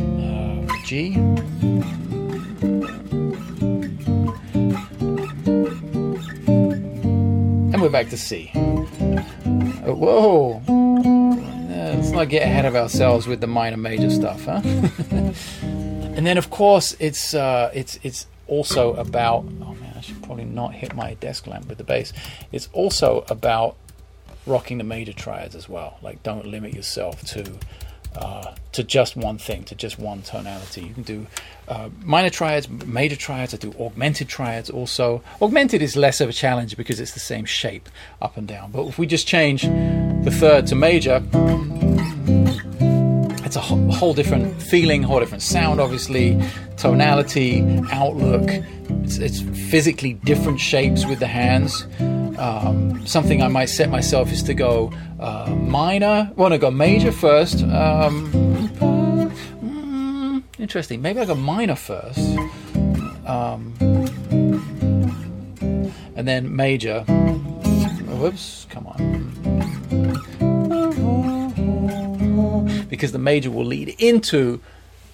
uh, 0.00 0.64
G. 0.86 1.12
And 7.72 7.82
we're 7.82 7.90
back 7.90 8.08
to 8.08 8.16
C. 8.16 8.50
Uh, 8.54 9.92
whoa! 9.92 10.62
Uh, 10.66 11.92
let's 11.94 12.10
not 12.10 12.30
get 12.30 12.42
ahead 12.42 12.64
of 12.64 12.74
ourselves 12.74 13.26
with 13.26 13.42
the 13.42 13.46
minor 13.46 13.76
major 13.76 14.08
stuff, 14.08 14.46
huh? 14.46 14.62
and 14.64 16.26
then, 16.26 16.38
of 16.38 16.48
course, 16.48 16.96
it's 16.98 17.34
uh, 17.34 17.70
it's 17.74 17.98
it's 18.02 18.26
also 18.46 18.94
about. 18.94 19.44
Oh 19.60 19.74
man, 19.74 19.92
I 19.94 20.00
should 20.00 20.22
probably 20.22 20.46
not 20.46 20.72
hit 20.72 20.94
my 20.94 21.12
desk 21.20 21.46
lamp 21.46 21.68
with 21.68 21.76
the 21.76 21.84
bass. 21.84 22.14
It's 22.50 22.70
also 22.72 23.26
about 23.28 23.76
rocking 24.48 24.78
the 24.78 24.84
major 24.84 25.12
triads 25.12 25.54
as 25.54 25.68
well. 25.68 25.98
Like, 26.02 26.22
don't 26.22 26.46
limit 26.46 26.74
yourself 26.74 27.22
to 27.26 27.58
uh, 28.16 28.54
to 28.72 28.82
just 28.82 29.16
one 29.16 29.38
thing, 29.38 29.64
to 29.64 29.74
just 29.74 29.98
one 29.98 30.22
tonality. 30.22 30.82
You 30.82 30.94
can 30.94 31.02
do 31.02 31.26
uh, 31.68 31.88
minor 32.02 32.30
triads, 32.30 32.68
major 32.68 33.16
triads. 33.16 33.54
I 33.54 33.58
do 33.58 33.72
augmented 33.78 34.28
triads 34.28 34.70
also. 34.70 35.22
Augmented 35.40 35.82
is 35.82 35.96
less 35.96 36.20
of 36.20 36.28
a 36.28 36.32
challenge 36.32 36.76
because 36.76 37.00
it's 37.00 37.12
the 37.12 37.20
same 37.20 37.44
shape 37.44 37.88
up 38.22 38.36
and 38.36 38.48
down. 38.48 38.72
But 38.72 38.86
if 38.86 38.98
we 38.98 39.06
just 39.06 39.26
change 39.26 39.62
the 39.62 40.30
third 40.30 40.66
to 40.68 40.74
major, 40.74 41.22
it's 43.44 43.56
a 43.56 43.60
whole 43.60 44.14
different 44.14 44.60
feeling, 44.62 45.02
whole 45.02 45.20
different 45.20 45.42
sound, 45.42 45.80
obviously, 45.80 46.40
tonality, 46.76 47.62
outlook. 47.92 48.48
It's, 49.04 49.18
it's 49.18 49.40
physically 49.70 50.14
different 50.14 50.60
shapes 50.60 51.06
with 51.06 51.18
the 51.18 51.26
hands. 51.26 51.86
Um, 52.38 53.04
something 53.06 53.42
I 53.42 53.48
might 53.48 53.68
set 53.68 53.90
myself 53.90 54.30
is 54.30 54.42
to 54.44 54.54
go 54.54 54.92
uh, 55.18 55.50
minor. 55.50 56.30
Want 56.36 56.54
to 56.54 56.58
go 56.58 56.70
major 56.70 57.10
first. 57.10 57.64
Um, 57.64 58.30
mm, 59.60 60.42
interesting. 60.58 61.02
Maybe 61.02 61.18
I 61.20 61.24
go 61.24 61.34
minor 61.34 61.74
first, 61.74 62.38
um, 63.26 63.74
and 66.14 66.28
then 66.28 66.54
major. 66.54 67.00
Whoops! 68.20 68.66
Come 68.70 68.86
on. 68.86 68.98
Because 72.88 73.12
the 73.12 73.18
major 73.18 73.50
will 73.50 73.64
lead 73.64 73.94
into 73.98 74.60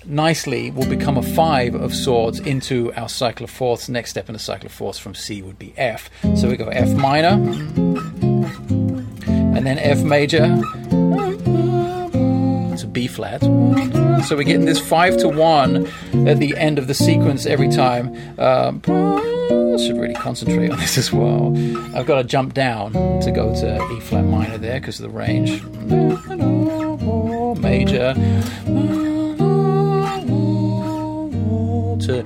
nicely 0.07 0.71
will 0.71 0.89
become 0.89 1.17
a 1.17 1.23
five 1.23 1.75
of 1.75 1.95
swords 1.95 2.41
into 2.41 2.93
our 2.95 3.09
cycle 3.09 3.45
of 3.45 3.51
fourths. 3.51 3.89
Next 3.89 4.11
step 4.11 4.29
in 4.29 4.33
the 4.33 4.39
cycle 4.39 4.67
of 4.67 4.73
fourths 4.73 4.99
from 4.99 5.15
C 5.15 5.43
would 5.43 5.59
be 5.59 5.73
F. 5.77 6.11
So 6.37 6.49
we 6.49 6.57
go 6.57 6.69
F 6.69 6.89
minor, 6.97 7.41
and 9.57 9.67
then 9.67 9.79
F 9.79 10.03
major 10.03 10.47
to 12.77 12.87
B 12.91 13.07
flat. 13.07 13.43
So 14.27 14.37
we're 14.37 14.45
getting 14.45 14.65
this 14.65 14.81
five 14.81 15.17
to 15.19 15.29
one 15.29 15.87
at 16.27 16.39
the 16.39 16.57
end 16.57 16.79
of 16.79 16.87
the 16.87 16.95
sequence 16.95 17.47
every 17.47 17.69
time. 17.69 18.15
Um, 18.39 18.81
I 18.87 19.77
should 19.77 19.99
really 19.99 20.15
concentrate 20.15 20.71
on 20.71 20.79
this 20.79 20.97
as 20.97 21.13
well. 21.13 21.53
I've 21.95 22.07
got 22.07 22.17
to 22.17 22.25
jump 22.25 22.55
down 22.55 22.93
to 22.93 23.31
go 23.33 23.55
to 23.55 23.93
E 23.93 24.01
flat 24.01 24.25
minor 24.25 24.57
there 24.57 24.81
because 24.81 25.01
of 25.01 25.11
the 25.11 25.17
range. 25.17 25.63
Major 27.61 28.15
to 32.07 32.23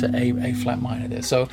to 0.00 0.10
A 0.14 0.32
A 0.48 0.52
flat 0.54 0.80
minor 0.80 1.08
there. 1.08 1.22
So 1.22 1.48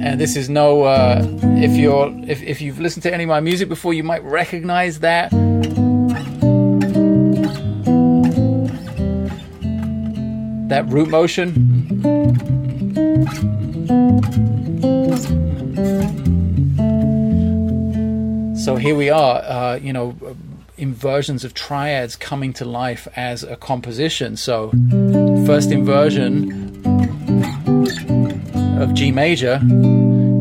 and 0.00 0.20
this 0.20 0.36
is 0.36 0.48
no 0.48 0.84
uh, 0.84 1.26
if 1.42 1.72
you're 1.76 2.12
if, 2.26 2.42
if 2.42 2.60
you've 2.60 2.80
listened 2.80 3.02
to 3.02 3.12
any 3.12 3.24
of 3.24 3.28
my 3.28 3.40
music 3.40 3.68
before 3.68 3.94
you 3.94 4.04
might 4.04 4.22
recognize 4.24 5.00
that 5.00 5.30
that 10.68 10.86
root 10.88 11.08
motion. 11.08 11.54
So 18.58 18.76
here 18.76 18.94
we 18.94 19.08
are, 19.08 19.36
uh, 19.44 19.76
you 19.76 19.94
know, 19.94 20.14
inversions 20.78 21.44
of 21.44 21.54
triads 21.54 22.16
coming 22.16 22.52
to 22.54 22.64
life 22.64 23.08
as 23.16 23.42
a 23.42 23.56
composition. 23.56 24.36
So, 24.36 24.70
first 25.46 25.70
inversion 25.70 26.52
of 28.80 28.94
G 28.94 29.10
major 29.10 29.60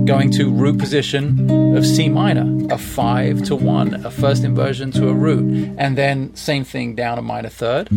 going 0.05 0.31
to 0.31 0.49
root 0.49 0.79
position 0.79 1.75
of 1.75 1.85
C 1.85 2.07
minor, 2.07 2.73
a 2.73 2.77
5 2.77 3.43
to 3.43 3.55
1, 3.55 4.05
a 4.05 4.11
first 4.11 4.43
inversion 4.45 4.91
to 4.91 5.09
a 5.09 5.13
root, 5.13 5.75
and 5.77 5.97
then 5.97 6.33
same 6.33 6.63
thing 6.63 6.95
down 6.95 7.17
a 7.17 7.21
minor 7.21 7.49
third, 7.49 7.89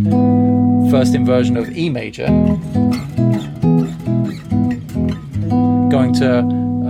first 0.91 1.15
inversion 1.15 1.57
of 1.57 1.71
E 1.77 1.89
major, 1.89 2.27
going 5.89 6.13
to 6.15 6.41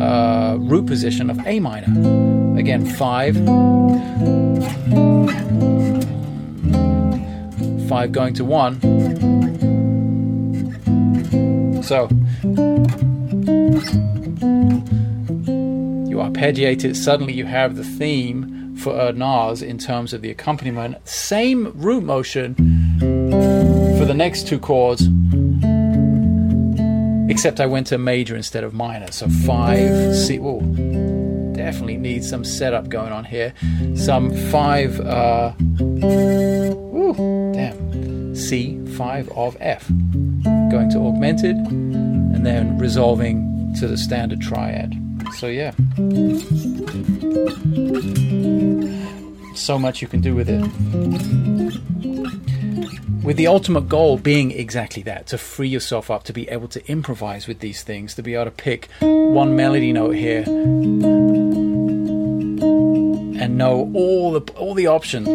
uh, 0.00 0.56
root 0.58 0.86
position 0.86 1.28
of 1.28 1.38
A 1.46 1.60
minor, 1.60 2.58
again 2.58 2.86
5, 2.86 3.36
5 7.88 8.12
going 8.12 8.34
to 8.34 8.44
1. 8.44 8.80
So, 11.82 12.08
you 16.08 16.16
arpeggiate 16.16 16.84
it, 16.84 16.94
suddenly 16.94 17.32
you 17.32 17.46
have 17.46 17.76
the 17.76 17.84
theme 17.84 18.76
for 18.76 18.92
Erdnase 18.92 19.62
in 19.62 19.76
terms 19.78 20.12
of 20.12 20.22
the 20.22 20.30
accompaniment. 20.30 20.96
Same 21.06 21.72
root 21.74 22.04
motion 22.04 22.54
for 23.98 24.04
the 24.04 24.14
next 24.14 24.46
two 24.48 24.58
chords, 24.58 25.02
except 27.30 27.60
I 27.60 27.66
went 27.66 27.88
to 27.88 27.98
major 27.98 28.36
instead 28.36 28.64
of 28.64 28.72
minor. 28.72 29.10
So 29.12 29.28
five, 29.28 30.16
C. 30.16 30.38
Ooh, 30.38 30.60
definitely 31.70 31.98
need 31.98 32.24
some 32.24 32.42
setup 32.42 32.88
going 32.88 33.12
on 33.12 33.24
here. 33.24 33.54
Some 33.94 34.34
five, 34.50 34.98
uh, 35.02 35.52
ooh, 35.80 37.52
damn, 37.54 38.34
C, 38.34 38.84
five 38.96 39.28
of 39.36 39.56
F. 39.60 39.86
Going 40.72 40.90
to 40.90 40.98
augmented, 40.98 41.54
and 41.54 42.44
then 42.44 42.76
resolving 42.76 43.72
to 43.78 43.86
the 43.86 43.96
standard 43.96 44.40
triad. 44.40 44.96
So 45.34 45.46
yeah. 45.46 45.70
So 49.54 49.78
much 49.78 50.02
you 50.02 50.08
can 50.08 50.20
do 50.20 50.34
with 50.34 50.48
it. 50.48 50.60
With 53.22 53.36
the 53.36 53.46
ultimate 53.46 53.88
goal 53.88 54.16
being 54.16 54.50
exactly 54.50 55.02
that 55.02 55.26
to 55.28 55.38
free 55.38 55.68
yourself 55.68 56.10
up, 56.10 56.24
to 56.24 56.32
be 56.32 56.48
able 56.48 56.68
to 56.68 56.84
improvise 56.90 57.46
with 57.46 57.60
these 57.60 57.82
things, 57.82 58.14
to 58.14 58.22
be 58.22 58.34
able 58.34 58.46
to 58.46 58.50
pick 58.50 58.88
one 59.00 59.54
melody 59.54 59.92
note 59.92 60.16
here 60.16 60.44
and 63.40 63.56
know 63.56 63.90
all 63.94 64.32
the 64.32 64.52
all 64.52 64.74
the 64.74 64.86
options 64.86 65.26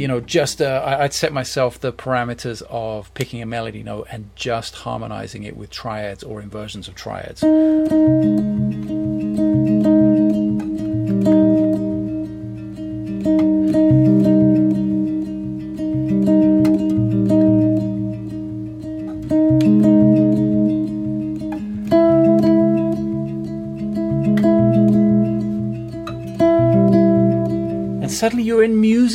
you 0.00 0.06
know, 0.06 0.20
just 0.20 0.62
uh, 0.62 0.96
I'd 1.00 1.12
set 1.12 1.32
myself 1.32 1.80
the 1.80 1.92
parameters 1.92 2.62
of 2.70 3.12
picking 3.14 3.42
a 3.42 3.46
melody 3.46 3.82
note 3.82 4.06
and 4.10 4.30
just 4.36 4.76
harmonizing 4.76 5.42
it 5.42 5.56
with 5.56 5.70
triads 5.70 6.22
or 6.22 6.40
inversions 6.40 6.86
of 6.86 6.94
triads. 6.94 7.42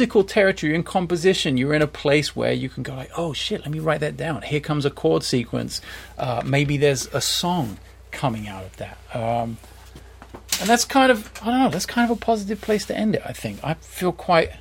Musical 0.06 0.24
territory, 0.24 0.76
in 0.76 0.84
composition, 0.84 1.58
you're 1.58 1.74
in 1.74 1.82
a 1.82 1.88
place 1.88 2.36
where 2.36 2.54
you 2.54 2.70
can 2.70 2.84
go 2.84 2.94
like, 2.94 3.10
oh 3.18 3.34
shit, 3.34 3.62
let 3.62 3.72
me 3.72 3.80
write 3.80 4.02
that 4.02 4.16
down. 4.16 4.44
Here 4.44 4.60
comes 4.60 4.86
a 4.86 4.92
chord 4.92 5.24
sequence. 5.24 5.82
Uh, 6.16 6.44
maybe 6.46 6.78
there's 6.78 7.08
a 7.08 7.20
song 7.20 7.80
coming 8.12 8.48
out 8.48 8.64
of 8.64 8.78
that. 8.78 9.00
Um, 9.16 9.58
and 10.62 10.70
that's 10.70 10.86
kind 10.86 11.12
of 11.12 11.32
I 11.42 11.46
don't 11.48 11.60
know. 11.60 11.70
That's 11.70 11.88
kind 11.88 12.10
of 12.10 12.16
a 12.16 12.20
positive 12.20 12.62
place 12.62 12.86
to 12.86 12.96
end 12.96 13.16
it. 13.16 13.24
I 13.26 13.34
think 13.34 13.64
I 13.64 13.74
feel 13.74 14.12
quite 14.12 14.52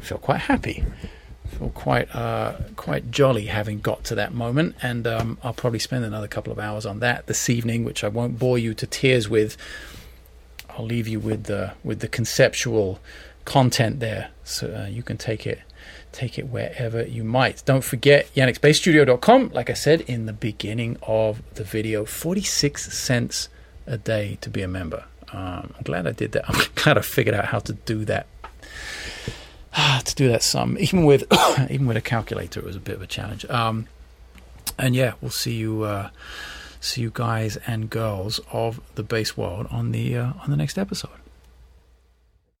feel 0.00 0.16
quite 0.16 0.40
happy. 0.40 0.82
Feel 1.58 1.68
quite 1.68 2.14
uh, 2.16 2.56
quite 2.76 3.10
jolly 3.10 3.46
having 3.46 3.80
got 3.80 4.02
to 4.04 4.14
that 4.14 4.32
moment, 4.32 4.76
and 4.80 5.06
um, 5.06 5.36
I'll 5.44 5.52
probably 5.52 5.78
spend 5.78 6.06
another 6.06 6.26
couple 6.26 6.52
of 6.52 6.58
hours 6.58 6.86
on 6.86 7.00
that 7.00 7.26
this 7.26 7.50
evening, 7.50 7.84
which 7.84 8.02
I 8.02 8.08
won't 8.08 8.38
bore 8.38 8.56
you 8.56 8.72
to 8.72 8.86
tears 8.86 9.28
with. 9.28 9.58
I'll 10.70 10.86
leave 10.86 11.06
you 11.06 11.20
with 11.20 11.44
the 11.44 11.74
with 11.84 12.00
the 12.00 12.08
conceptual 12.08 12.98
content 13.50 13.98
there, 13.98 14.30
so 14.44 14.72
uh, 14.72 14.86
you 14.86 15.02
can 15.02 15.16
take 15.16 15.44
it 15.44 15.60
take 16.12 16.38
it 16.38 16.46
wherever 16.46 17.02
you 17.02 17.24
might. 17.24 17.64
Don't 17.64 17.82
forget 17.82 18.32
janeksbassstudio.com. 18.34 19.50
Like 19.52 19.68
I 19.68 19.72
said 19.72 20.02
in 20.02 20.26
the 20.26 20.32
beginning 20.32 20.96
of 21.02 21.42
the 21.54 21.64
video, 21.64 22.04
46 22.04 22.92
cents 22.96 23.48
a 23.86 23.98
day 23.98 24.38
to 24.40 24.50
be 24.50 24.62
a 24.62 24.68
member. 24.68 25.04
Um, 25.32 25.74
I'm 25.76 25.82
glad 25.82 26.06
I 26.06 26.12
did 26.12 26.30
that. 26.32 26.44
I'm 26.48 26.64
glad 26.76 26.96
I 26.96 27.00
figured 27.00 27.34
out 27.34 27.46
how 27.46 27.58
to 27.58 27.72
do 27.72 28.04
that. 28.04 28.28
to 30.04 30.14
do 30.14 30.28
that 30.28 30.44
sum, 30.44 30.76
even 30.78 31.04
with 31.04 31.24
even 31.70 31.86
with 31.88 31.96
a 31.96 32.00
calculator, 32.00 32.60
it 32.60 32.66
was 32.66 32.76
a 32.76 32.80
bit 32.80 32.94
of 32.94 33.02
a 33.02 33.08
challenge. 33.08 33.44
Um, 33.46 33.88
and 34.78 34.94
yeah, 34.94 35.14
we'll 35.20 35.32
see 35.32 35.56
you 35.56 35.82
uh, 35.82 36.10
see 36.80 37.00
you 37.00 37.10
guys 37.12 37.56
and 37.66 37.90
girls 37.90 38.38
of 38.52 38.80
the 38.94 39.02
bass 39.02 39.36
world 39.36 39.66
on 39.72 39.90
the 39.90 40.16
uh, 40.16 40.32
on 40.42 40.50
the 40.50 40.56
next 40.56 40.78
episode. 40.78 41.18